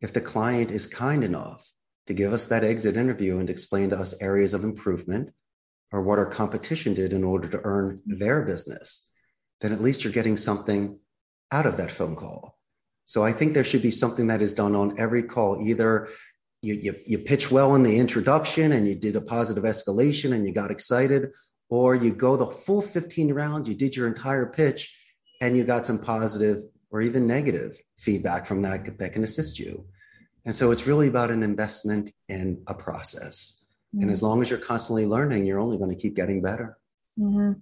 If 0.00 0.12
the 0.12 0.20
client 0.20 0.70
is 0.70 0.86
kind 0.86 1.24
enough 1.24 1.66
to 2.06 2.14
give 2.14 2.32
us 2.32 2.48
that 2.48 2.64
exit 2.64 2.96
interview 2.96 3.38
and 3.38 3.48
explain 3.48 3.90
to 3.90 3.98
us 3.98 4.20
areas 4.20 4.52
of 4.52 4.64
improvement 4.64 5.30
or 5.92 6.02
what 6.02 6.18
our 6.18 6.26
competition 6.26 6.94
did 6.94 7.12
in 7.12 7.24
order 7.24 7.48
to 7.48 7.60
earn 7.64 8.00
their 8.04 8.42
business, 8.42 9.10
then 9.60 9.72
at 9.72 9.80
least 9.80 10.04
you're 10.04 10.12
getting 10.12 10.36
something 10.36 10.98
out 11.50 11.66
of 11.66 11.76
that 11.76 11.90
phone 11.90 12.16
call. 12.16 12.59
So 13.10 13.24
I 13.24 13.32
think 13.32 13.54
there 13.54 13.64
should 13.64 13.82
be 13.82 13.90
something 13.90 14.28
that 14.28 14.40
is 14.40 14.54
done 14.54 14.76
on 14.76 14.94
every 14.96 15.24
call. 15.24 15.60
Either 15.66 16.08
you, 16.62 16.74
you, 16.74 16.94
you 17.04 17.18
pitch 17.18 17.50
well 17.50 17.74
in 17.74 17.82
the 17.82 17.98
introduction 17.98 18.70
and 18.70 18.86
you 18.86 18.94
did 18.94 19.16
a 19.16 19.20
positive 19.20 19.64
escalation 19.64 20.32
and 20.32 20.46
you 20.46 20.54
got 20.54 20.70
excited, 20.70 21.32
or 21.68 21.96
you 21.96 22.12
go 22.12 22.36
the 22.36 22.46
full 22.46 22.80
15 22.80 23.32
rounds, 23.32 23.68
you 23.68 23.74
did 23.74 23.96
your 23.96 24.06
entire 24.06 24.46
pitch 24.46 24.94
and 25.40 25.56
you 25.56 25.64
got 25.64 25.86
some 25.86 25.98
positive 25.98 26.58
or 26.92 27.02
even 27.02 27.26
negative 27.26 27.76
feedback 27.98 28.46
from 28.46 28.62
that 28.62 28.96
that 28.98 29.12
can 29.12 29.24
assist 29.24 29.58
you. 29.58 29.86
And 30.44 30.54
so 30.54 30.70
it's 30.70 30.86
really 30.86 31.08
about 31.08 31.32
an 31.32 31.42
investment 31.42 32.12
in 32.28 32.62
a 32.68 32.74
process. 32.74 33.66
Mm-hmm. 33.92 34.02
And 34.02 34.12
as 34.12 34.22
long 34.22 34.40
as 34.40 34.50
you're 34.50 34.60
constantly 34.60 35.06
learning, 35.06 35.46
you're 35.46 35.58
only 35.58 35.78
going 35.78 35.90
to 35.90 36.00
keep 36.00 36.14
getting 36.14 36.42
better. 36.42 36.78
Mm-hmm. 37.18 37.52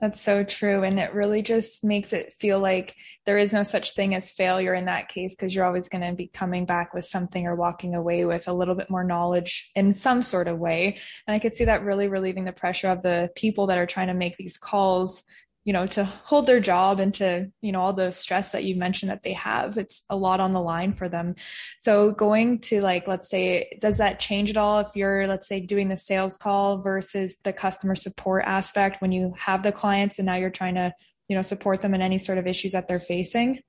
That's 0.00 0.20
so 0.20 0.44
true. 0.44 0.82
And 0.82 0.98
it 0.98 1.14
really 1.14 1.42
just 1.42 1.84
makes 1.84 2.12
it 2.12 2.34
feel 2.34 2.58
like 2.58 2.94
there 3.24 3.38
is 3.38 3.52
no 3.52 3.62
such 3.62 3.92
thing 3.92 4.14
as 4.14 4.30
failure 4.30 4.74
in 4.74 4.86
that 4.86 5.08
case 5.08 5.34
because 5.34 5.54
you're 5.54 5.64
always 5.64 5.88
going 5.88 6.04
to 6.04 6.12
be 6.12 6.28
coming 6.28 6.66
back 6.66 6.92
with 6.92 7.04
something 7.04 7.46
or 7.46 7.54
walking 7.54 7.94
away 7.94 8.24
with 8.24 8.48
a 8.48 8.52
little 8.52 8.74
bit 8.74 8.90
more 8.90 9.04
knowledge 9.04 9.70
in 9.74 9.94
some 9.94 10.22
sort 10.22 10.48
of 10.48 10.58
way. 10.58 10.98
And 11.26 11.34
I 11.34 11.38
could 11.38 11.54
see 11.54 11.64
that 11.64 11.84
really 11.84 12.08
relieving 12.08 12.44
the 12.44 12.52
pressure 12.52 12.88
of 12.88 13.02
the 13.02 13.30
people 13.36 13.68
that 13.68 13.78
are 13.78 13.86
trying 13.86 14.08
to 14.08 14.14
make 14.14 14.36
these 14.36 14.58
calls 14.58 15.22
you 15.66 15.72
know 15.72 15.84
to 15.84 16.04
hold 16.04 16.46
their 16.46 16.60
job 16.60 17.00
and 17.00 17.12
to 17.12 17.50
you 17.60 17.72
know 17.72 17.80
all 17.80 17.92
the 17.92 18.12
stress 18.12 18.52
that 18.52 18.64
you 18.64 18.76
mentioned 18.76 19.10
that 19.10 19.24
they 19.24 19.32
have 19.32 19.76
it's 19.76 20.04
a 20.08 20.16
lot 20.16 20.38
on 20.38 20.52
the 20.52 20.60
line 20.60 20.94
for 20.94 21.08
them. 21.08 21.34
So 21.80 22.12
going 22.12 22.60
to 22.60 22.80
like 22.80 23.08
let's 23.08 23.28
say 23.28 23.76
does 23.80 23.98
that 23.98 24.20
change 24.20 24.48
at 24.48 24.56
all 24.56 24.78
if 24.78 24.88
you're 24.94 25.26
let's 25.26 25.48
say 25.48 25.58
doing 25.60 25.88
the 25.88 25.96
sales 25.96 26.36
call 26.36 26.78
versus 26.78 27.36
the 27.42 27.52
customer 27.52 27.96
support 27.96 28.44
aspect 28.46 29.02
when 29.02 29.10
you 29.10 29.34
have 29.36 29.64
the 29.64 29.72
clients 29.72 30.20
and 30.20 30.26
now 30.26 30.36
you're 30.36 30.50
trying 30.50 30.76
to 30.76 30.94
you 31.28 31.34
know 31.34 31.42
support 31.42 31.82
them 31.82 31.94
in 31.94 32.00
any 32.00 32.18
sort 32.18 32.38
of 32.38 32.46
issues 32.46 32.70
that 32.72 32.86
they're 32.86 33.00
facing? 33.00 33.60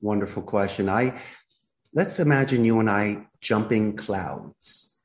Wonderful 0.00 0.44
question. 0.44 0.88
I 0.88 1.20
let's 1.92 2.20
imagine 2.20 2.64
you 2.64 2.78
and 2.78 2.88
i 2.88 3.26
jumping 3.40 3.96
clouds. 3.96 5.00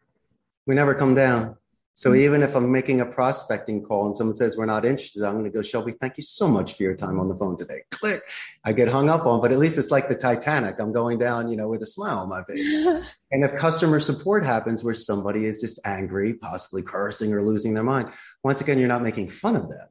We 0.68 0.76
never 0.76 0.94
come 0.94 1.16
down 1.16 1.58
so 2.02 2.16
even 2.16 2.42
if 2.42 2.56
I'm 2.56 2.72
making 2.72 3.00
a 3.00 3.06
prospecting 3.06 3.84
call 3.84 4.08
and 4.08 4.16
someone 4.16 4.34
says 4.34 4.58
we're 4.58 4.66
not 4.66 4.86
interested, 4.86 5.22
I'm 5.22 5.34
going 5.34 5.44
to 5.44 5.52
go, 5.52 5.62
Shelby, 5.62 5.92
thank 5.92 6.18
you 6.18 6.24
so 6.24 6.48
much 6.48 6.74
for 6.74 6.82
your 6.82 6.96
time 6.96 7.20
on 7.20 7.30
the 7.30 7.36
phone 7.36 7.58
today. 7.58 7.84
Click. 7.92 8.24
I 8.66 8.74
get 8.74 8.88
hung 8.88 9.08
up 9.08 9.28
on, 9.28 9.40
but 9.40 9.52
at 9.52 9.60
least 9.60 9.78
it's 9.78 9.92
like 9.92 10.10
the 10.10 10.16
Titanic. 10.16 10.80
I'm 10.80 10.94
going 10.94 11.20
down, 11.20 11.48
you 11.48 11.56
know, 11.56 11.68
with 11.68 11.84
a 11.84 11.86
smile 11.86 12.18
on 12.18 12.28
my 12.28 12.44
face. 12.46 13.16
and 13.32 13.46
if 13.46 13.56
customer 13.56 14.00
support 14.00 14.44
happens 14.44 14.84
where 14.84 14.96
somebody 14.96 15.46
is 15.46 15.62
just 15.62 15.80
angry, 15.86 16.34
possibly 16.34 16.82
cursing 16.82 17.34
or 17.34 17.44
losing 17.44 17.76
their 17.76 17.84
mind, 17.84 18.10
once 18.44 18.62
again, 18.62 18.80
you're 18.80 18.88
not 18.88 19.04
making 19.04 19.30
fun 19.30 19.56
of 19.56 19.70
them, 19.70 19.88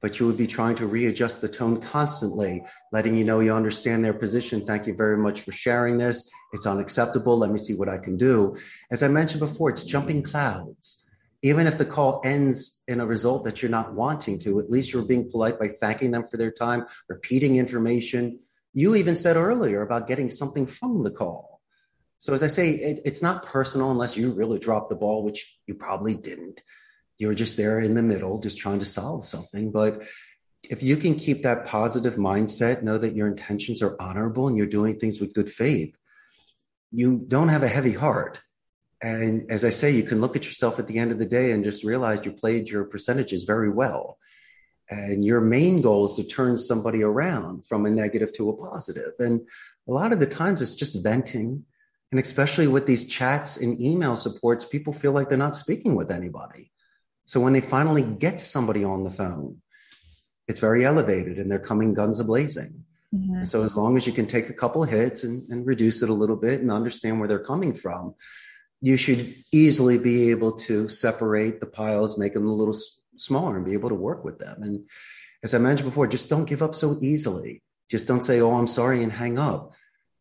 but 0.00 0.18
you 0.18 0.26
would 0.26 0.38
be 0.38 0.46
trying 0.46 0.76
to 0.76 0.86
readjust 0.86 1.42
the 1.42 1.48
tone 1.48 1.78
constantly, 1.78 2.64
letting 2.90 3.18
you 3.18 3.24
know 3.24 3.40
you 3.40 3.52
understand 3.52 4.02
their 4.02 4.14
position. 4.14 4.64
Thank 4.64 4.86
you 4.86 4.94
very 4.94 5.18
much 5.18 5.42
for 5.42 5.52
sharing 5.52 5.98
this. 5.98 6.26
It's 6.54 6.64
unacceptable. 6.64 7.36
Let 7.36 7.50
me 7.50 7.58
see 7.58 7.74
what 7.74 7.90
I 7.90 7.98
can 7.98 8.16
do. 8.16 8.56
As 8.90 9.02
I 9.02 9.08
mentioned 9.08 9.40
before, 9.40 9.68
it's 9.68 9.84
jumping 9.84 10.22
clouds 10.22 10.96
even 11.42 11.66
if 11.66 11.78
the 11.78 11.86
call 11.86 12.20
ends 12.24 12.82
in 12.86 13.00
a 13.00 13.06
result 13.06 13.44
that 13.44 13.62
you're 13.62 13.70
not 13.70 13.94
wanting 13.94 14.38
to, 14.40 14.60
at 14.60 14.70
least 14.70 14.92
you're 14.92 15.02
being 15.02 15.30
polite 15.30 15.58
by 15.58 15.68
thanking 15.68 16.10
them 16.10 16.26
for 16.30 16.36
their 16.36 16.50
time, 16.50 16.84
repeating 17.08 17.56
information. 17.56 18.40
You 18.74 18.94
even 18.94 19.16
said 19.16 19.36
earlier 19.36 19.82
about 19.82 20.06
getting 20.06 20.28
something 20.28 20.66
from 20.66 21.02
the 21.02 21.10
call. 21.10 21.60
So, 22.18 22.34
as 22.34 22.42
I 22.42 22.48
say, 22.48 22.72
it, 22.72 23.00
it's 23.06 23.22
not 23.22 23.46
personal 23.46 23.90
unless 23.90 24.16
you 24.16 24.32
really 24.32 24.58
dropped 24.58 24.90
the 24.90 24.96
ball, 24.96 25.24
which 25.24 25.56
you 25.66 25.74
probably 25.74 26.14
didn't. 26.14 26.62
You're 27.16 27.34
just 27.34 27.56
there 27.56 27.80
in 27.80 27.94
the 27.94 28.02
middle, 28.02 28.38
just 28.38 28.58
trying 28.58 28.80
to 28.80 28.86
solve 28.86 29.24
something. 29.24 29.72
But 29.72 30.02
if 30.68 30.82
you 30.82 30.98
can 30.98 31.14
keep 31.14 31.42
that 31.42 31.64
positive 31.66 32.16
mindset, 32.16 32.82
know 32.82 32.98
that 32.98 33.14
your 33.14 33.26
intentions 33.26 33.80
are 33.80 33.96
honorable 33.98 34.48
and 34.48 34.58
you're 34.58 34.66
doing 34.66 34.98
things 34.98 35.18
with 35.18 35.32
good 35.32 35.50
faith, 35.50 35.96
you 36.92 37.24
don't 37.26 37.48
have 37.48 37.62
a 37.62 37.68
heavy 37.68 37.92
heart 37.92 38.42
and 39.02 39.50
as 39.50 39.64
I 39.64 39.70
say, 39.70 39.90
you 39.90 40.02
can 40.02 40.20
look 40.20 40.36
at 40.36 40.44
yourself 40.44 40.78
at 40.78 40.86
the 40.86 40.98
end 40.98 41.10
of 41.10 41.18
the 41.18 41.26
day 41.26 41.52
and 41.52 41.64
just 41.64 41.84
realize 41.84 42.24
you 42.24 42.32
played 42.32 42.68
your 42.68 42.84
percentages 42.84 43.44
very 43.44 43.70
well. 43.70 44.18
And 44.90 45.24
your 45.24 45.40
main 45.40 45.80
goal 45.80 46.06
is 46.06 46.16
to 46.16 46.24
turn 46.24 46.56
somebody 46.56 47.02
around 47.02 47.64
from 47.64 47.86
a 47.86 47.90
negative 47.90 48.32
to 48.34 48.50
a 48.50 48.56
positive. 48.56 49.12
And 49.18 49.46
a 49.88 49.92
lot 49.92 50.12
of 50.12 50.20
the 50.20 50.26
times 50.26 50.60
it's 50.60 50.74
just 50.74 51.02
venting. 51.02 51.64
And 52.10 52.20
especially 52.20 52.66
with 52.66 52.86
these 52.86 53.06
chats 53.06 53.56
and 53.56 53.80
email 53.80 54.16
supports, 54.16 54.64
people 54.64 54.92
feel 54.92 55.12
like 55.12 55.28
they're 55.28 55.38
not 55.38 55.54
speaking 55.56 55.94
with 55.94 56.10
anybody. 56.10 56.72
So 57.24 57.40
when 57.40 57.52
they 57.52 57.60
finally 57.60 58.02
get 58.02 58.40
somebody 58.40 58.82
on 58.82 59.04
the 59.04 59.12
phone, 59.12 59.62
it's 60.48 60.60
very 60.60 60.84
elevated 60.84 61.38
and 61.38 61.48
they're 61.48 61.60
coming 61.60 61.94
guns 61.94 62.18
a 62.18 62.24
blazing. 62.24 62.84
Mm-hmm. 63.14 63.44
So 63.44 63.62
as 63.62 63.76
long 63.76 63.96
as 63.96 64.06
you 64.06 64.12
can 64.12 64.26
take 64.26 64.50
a 64.50 64.54
couple 64.54 64.82
hits 64.82 65.22
and, 65.22 65.48
and 65.48 65.64
reduce 65.64 66.02
it 66.02 66.10
a 66.10 66.14
little 66.14 66.36
bit 66.36 66.60
and 66.60 66.72
understand 66.72 67.20
where 67.20 67.28
they're 67.28 67.38
coming 67.38 67.72
from, 67.72 68.14
you 68.80 68.96
should 68.96 69.34
easily 69.52 69.98
be 69.98 70.30
able 70.30 70.52
to 70.52 70.88
separate 70.88 71.60
the 71.60 71.66
piles, 71.66 72.18
make 72.18 72.34
them 72.34 72.46
a 72.46 72.54
little 72.54 72.76
smaller, 73.16 73.56
and 73.56 73.64
be 73.64 73.74
able 73.74 73.90
to 73.90 73.94
work 73.94 74.24
with 74.24 74.38
them. 74.38 74.62
And 74.62 74.88
as 75.42 75.54
I 75.54 75.58
mentioned 75.58 75.88
before, 75.88 76.06
just 76.06 76.30
don't 76.30 76.46
give 76.46 76.62
up 76.62 76.74
so 76.74 76.98
easily. 77.00 77.62
Just 77.90 78.06
don't 78.06 78.22
say, 78.22 78.40
"Oh, 78.40 78.54
I'm 78.54 78.66
sorry," 78.66 79.02
and 79.02 79.12
hang 79.12 79.38
up. 79.38 79.72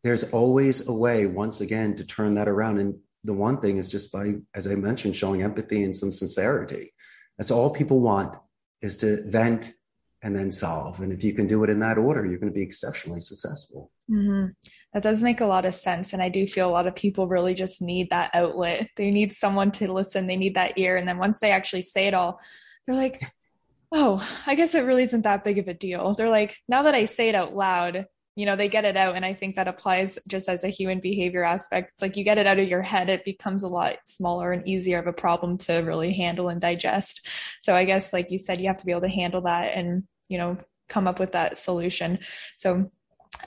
There's 0.04 0.24
always 0.32 0.88
a 0.88 0.93
way, 0.93 1.26
once 1.26 1.62
again, 1.62 1.95
to 1.95 2.06
turn 2.06 2.36
that 2.36 2.48
around. 2.48 2.80
And 2.80 3.00
the 3.24 3.34
one 3.34 3.60
thing 3.60 3.78
is 3.78 3.91
just 3.91 4.12
by, 4.12 4.36
as 4.56 4.65
I 4.65 4.76
mentioned, 4.76 5.15
showing 5.15 5.43
empathy 5.43 5.84
and 5.84 5.95
some 5.95 6.12
sincerity. 6.12 6.93
That's 7.38 7.52
all 7.52 7.69
people 7.69 8.00
want 8.00 8.38
is 8.82 8.98
to 8.98 9.24
vent 9.30 9.74
and 10.22 10.36
then 10.36 10.52
solve. 10.52 11.00
And 11.00 11.13
if 11.13 11.24
you 11.24 11.34
can 11.34 11.48
do 11.48 11.63
it 11.63 11.69
in 11.69 11.80
that 11.80 11.98
order, 11.98 12.26
you're 12.26 12.39
going 12.39 12.52
to 12.52 12.58
be 12.58 12.63
exceptionally 12.63 13.19
successful. 13.19 13.91
Mm-hmm. 14.10 14.48
That 14.93 15.04
does 15.04 15.22
make 15.22 15.41
a 15.41 15.45
lot 15.45 15.65
of 15.65 15.76
sense. 15.76 16.13
And 16.13 16.22
I 16.22 16.30
do 16.30 16.48
feel 16.48 16.67
a 16.67 16.72
lot 16.72 16.88
of 16.88 16.95
people 16.95 17.28
really 17.28 17.54
just 17.54 17.82
need 17.82 18.10
that 18.10 18.32
outlet. 18.34 18.89
They 18.95 19.12
need 19.12 19.34
someone 19.34 19.72
to 19.74 19.91
listen, 19.91 20.28
they 20.28 20.38
need 20.38 20.56
that 20.56 20.78
ear. 20.78 20.95
And 20.95 21.08
then 21.08 21.19
once 21.19 21.39
they 21.39 21.52
actually 21.52 21.84
say 21.84 22.08
it 22.08 22.13
all, 22.13 22.39
they're 22.86 22.95
like, 22.95 23.22
oh, 23.91 24.28
I 24.48 24.56
guess 24.56 24.74
it 24.74 24.86
really 24.86 25.04
isn't 25.04 25.22
that 25.24 25.43
big 25.43 25.58
of 25.58 25.67
a 25.67 25.74
deal. 25.74 26.13
They're 26.13 26.30
like, 26.30 26.58
now 26.67 26.84
that 26.84 26.95
I 26.95 27.06
say 27.06 27.30
it 27.30 27.36
out 27.36 27.56
loud, 27.56 28.06
you 28.36 28.45
know, 28.45 28.56
they 28.56 28.69
get 28.69 28.86
it 28.86 28.95
out. 28.95 29.15
And 29.15 29.26
I 29.26 29.34
think 29.34 29.56
that 29.56 29.67
applies 29.67 30.17
just 30.28 30.48
as 30.48 30.63
a 30.63 30.69
human 30.69 31.00
behavior 31.02 31.43
aspect. 31.43 31.91
It's 31.93 32.02
like 32.02 32.15
you 32.15 32.24
get 32.24 32.38
it 32.38 32.48
out 32.48 32.60
of 32.60 32.69
your 32.69 32.82
head, 32.82 33.10
it 33.10 33.26
becomes 33.26 33.63
a 33.63 33.67
lot 33.67 33.98
smaller 34.06 34.52
and 34.52 34.67
easier 34.67 34.98
of 34.98 35.08
a 35.08 35.13
problem 35.13 35.58
to 35.60 35.80
really 35.80 36.13
handle 36.13 36.50
and 36.50 36.62
digest. 36.62 37.28
So 37.60 37.76
I 37.76 37.84
guess, 37.84 38.13
like 38.13 38.32
you 38.32 38.38
said, 38.38 38.62
you 38.62 38.67
have 38.67 38.78
to 38.78 38.86
be 38.86 38.91
able 38.91 39.02
to 39.02 39.10
handle 39.10 39.41
that 39.41 39.76
and, 39.76 40.04
you 40.30 40.38
know, 40.38 40.58
come 40.88 41.08
up 41.08 41.19
with 41.19 41.34
that 41.34 41.58
solution. 41.58 42.19
So 42.58 42.91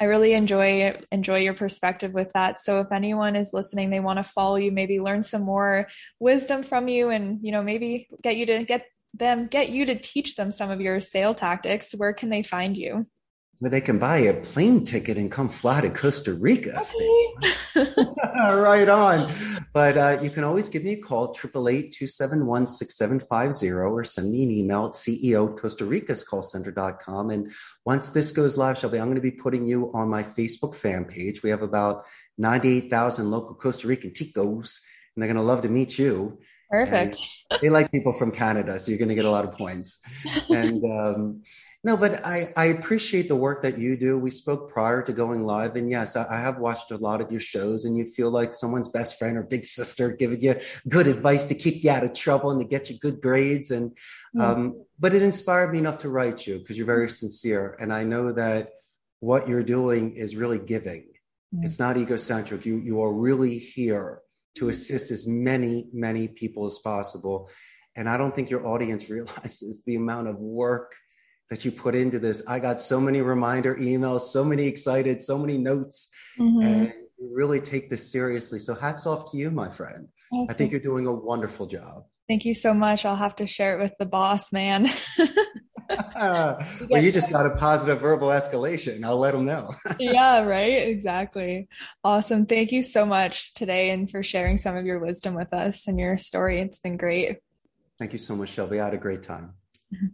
I 0.01 0.05
really 0.05 0.33
enjoy 0.35 0.99
enjoy 1.11 1.41
your 1.41 1.55
perspective 1.55 2.13
with 2.13 2.33
that. 2.35 2.61
So 2.61 2.81
if 2.81 2.93
anyone 2.93 3.37
is 3.37 3.53
listening, 3.53 3.91
they 3.91 4.01
want 4.01 4.19
to 4.19 4.25
follow 4.25 4.57
you, 4.57 4.73
maybe 4.73 5.01
learn 5.01 5.23
some 5.23 5.43
more 5.43 5.89
wisdom 6.19 6.63
from 6.63 6.89
you 6.89 7.11
and, 7.11 7.39
you 7.43 7.53
know, 7.53 7.63
maybe 7.63 8.09
get 8.23 8.37
you 8.37 8.47
to 8.47 8.65
get 8.65 8.87
them 9.15 9.47
get 9.47 9.71
you 9.71 9.87
to 9.87 9.99
teach 9.99 10.37
them 10.37 10.51
some 10.51 10.71
of 10.71 10.81
your 10.81 11.01
sale 11.01 11.35
tactics, 11.35 11.93
where 11.93 12.13
can 12.13 12.31
they 12.31 12.43
find 12.43 12.77
you? 12.77 13.07
Where 13.63 13.71
they 13.71 13.81
can 13.81 13.99
buy 14.01 14.17
a 14.17 14.35
plane 14.35 14.83
ticket 14.83 15.17
and 15.17 15.31
come 15.31 15.49
fly 15.49 15.83
to 15.83 15.89
Costa 15.89 16.35
Rica. 16.35 16.81
Okay. 16.81 17.37
right 18.35 18.89
on. 18.89 19.33
But 19.73 19.97
uh, 19.97 20.19
you 20.21 20.31
can 20.31 20.43
always 20.43 20.69
give 20.69 20.83
me 20.83 20.95
a 20.95 21.01
call, 21.01 21.33
888-271-6750, 21.37 23.89
or 23.89 24.03
send 24.03 24.33
me 24.33 24.43
an 24.43 24.51
email 24.51 24.87
at 24.87 24.95
CEO 24.95 25.57
Costa 25.57 25.85
Rica's 25.85 26.25
callcenter.com. 26.25 27.31
And 27.31 27.53
once 27.87 28.11
this 28.11 28.33
goes 28.33 28.57
live, 28.57 28.79
Shelby, 28.79 28.99
I'm 28.99 29.07
going 29.07 29.15
to 29.15 29.21
be 29.21 29.31
putting 29.31 29.65
you 29.65 29.93
on 29.95 30.09
my 30.09 30.25
Facebook 30.25 30.75
fan 30.75 31.05
page. 31.05 31.45
We 31.45 31.51
have 31.51 31.63
about 31.63 32.05
98,000 32.39 33.31
local 33.31 33.55
Costa 33.55 33.87
Rican 33.87 34.11
ticos, 34.11 34.81
and 35.15 35.23
they're 35.23 35.33
going 35.33 35.37
to 35.37 35.43
love 35.43 35.63
to 35.63 35.69
meet 35.69 36.01
you. 36.01 36.41
Perfect. 36.69 37.17
they 37.61 37.69
like 37.69 37.93
people 37.93 38.15
from 38.15 38.33
Canada, 38.33 38.81
so 38.81 38.91
you're 38.91 38.99
going 38.99 39.11
to 39.11 39.15
get 39.15 39.27
a 39.27 39.31
lot 39.31 39.45
of 39.45 39.53
points. 39.53 40.01
And 40.51 40.85
um, 40.85 41.43
no, 41.85 41.97
but 41.97 42.25
I, 42.25 42.53
I 42.57 42.67
appreciate 42.67 43.27
the 43.27 43.35
work 43.35 43.63
that 43.63 43.77
you 43.77 43.97
do. 43.97 44.17
We 44.17 44.31
spoke 44.31 44.71
prior 44.71 45.03
to 45.03 45.13
going 45.13 45.45
live, 45.45 45.75
and 45.75 45.91
yes, 45.91 46.15
I, 46.15 46.27
I, 46.31 46.41
have 46.41 46.59
watched 46.59 46.93
a 46.93 46.97
lot 46.97 47.21
of 47.21 47.33
your 47.33 47.41
shows, 47.41 47.85
and 47.85 47.97
you 47.97 48.05
feel 48.05 48.31
like 48.31 48.55
someone's 48.55 48.89
best 48.89 49.19
friend 49.19 49.37
or 49.37 49.43
big 49.43 49.65
sister 49.65 50.13
giving 50.13 50.41
you 50.41 50.61
good 50.89 51.09
advice 51.09 51.47
to 51.47 51.57
keep 51.57 51.83
you 51.83 51.91
out 51.91 52.05
of 52.05 52.13
trouble 52.13 52.53
and 52.53 52.61
to 52.61 52.67
get 52.67 52.89
you 52.89 53.01
good 53.01 53.21
grades. 53.21 53.73
And 53.73 53.91
mm-hmm. 53.91 54.41
um, 54.41 54.85
but 55.01 55.13
it 55.13 55.23
inspired 55.23 55.73
me 55.73 55.79
enough 55.79 55.99
to 55.99 56.09
write 56.09 56.47
you 56.47 56.61
because 56.61 56.77
you're 56.77 56.87
very 56.87 57.11
sincere, 57.11 57.77
and 57.81 57.93
I 57.93 58.05
know 58.05 58.33
that 58.33 58.71
what 59.19 59.49
you're 59.49 59.65
doing 59.65 60.15
is 60.15 60.37
really 60.37 60.61
giving. 60.61 61.09
Mm-hmm. 61.53 61.65
It's 61.65 61.81
not 61.81 61.97
egocentric. 61.97 62.65
You 62.65 62.79
you 62.79 63.03
are 63.03 63.13
really 63.13 63.59
here 63.59 64.23
to 64.55 64.69
assist 64.69 65.11
as 65.11 65.27
many, 65.27 65.89
many 65.93 66.29
people 66.29 66.67
as 66.67 66.79
possible. 66.79 67.51
And 67.97 68.09
I 68.09 68.17
don't 68.17 68.35
think 68.35 68.51
your 68.51 68.67
audience 68.69 69.11
realizes 69.11 69.83
the 69.85 69.97
amount 69.97 70.29
of 70.29 70.39
work 70.39 70.95
that 71.51 71.65
you 71.65 71.73
put 71.73 71.95
into 71.95 72.19
this. 72.19 72.43
I 72.47 72.59
got 72.59 72.81
so 72.81 73.01
many 73.01 73.21
reminder 73.21 73.75
emails, 73.77 74.23
so 74.23 74.45
many 74.45 74.67
excited, 74.67 75.21
so 75.21 75.39
many 75.39 75.59
notes, 75.59 76.11
mm-hmm. 76.39 76.63
and 76.63 76.93
you 77.19 77.31
really 77.33 77.61
take 77.61 77.91
this 77.91 78.11
seriously. 78.11 78.59
So 78.59 78.75
hats 78.75 79.07
off 79.07 79.31
to 79.33 79.37
you, 79.37 79.51
my 79.51 79.71
friend. 79.71 80.09
Okay. 80.33 80.47
I 80.49 80.55
think 80.55 80.71
you're 80.71 80.81
doing 80.81 81.07
a 81.07 81.13
wonderful 81.13 81.67
job. 81.67 82.05
Thank 82.29 82.45
you 82.45 82.55
so 82.55 82.73
much. 82.73 83.05
I'll 83.05 83.17
have 83.17 83.37
to 83.37 83.47
share 83.47 83.79
it 83.79 83.83
with 83.83 83.93
the 83.99 84.07
boss, 84.07 84.53
man. 84.53 84.89
well, 86.17 87.03
you 87.03 87.13
just 87.13 87.31
got 87.31 87.47
a 87.47 87.57
positive 87.57 88.01
verbal 88.01 88.29
escalation. 88.29 89.05
I'll 89.05 89.19
let 89.19 89.33
them 89.33 89.45
know. 89.45 89.75
yeah, 89.99 90.39
right. 90.39 90.89
Exactly. 90.89 91.69
Awesome. 92.05 92.47
Thank 92.47 92.73
you 92.73 92.83
so 92.83 93.05
much 93.05 93.53
today 93.55 93.91
and 93.91 94.11
for 94.11 94.23
sharing 94.23 94.59
some 94.59 94.77
of 94.77 94.87
your 94.87 94.99
wisdom 94.99 95.35
with 95.35 95.53
us 95.53 95.87
and 95.87 95.99
your 95.99 96.17
story. 96.17 96.61
It's 96.61 96.79
been 96.79 96.97
great. 96.97 97.39
Thank 97.99 98.13
you 98.13 98.19
so 98.19 98.35
much, 98.35 98.51
Shelby. 98.51 98.81
I 98.81 98.87
had 98.87 98.95
a 98.95 98.99
great 98.99 99.23
time. 99.23 99.55
Mm-hmm. 99.95 100.07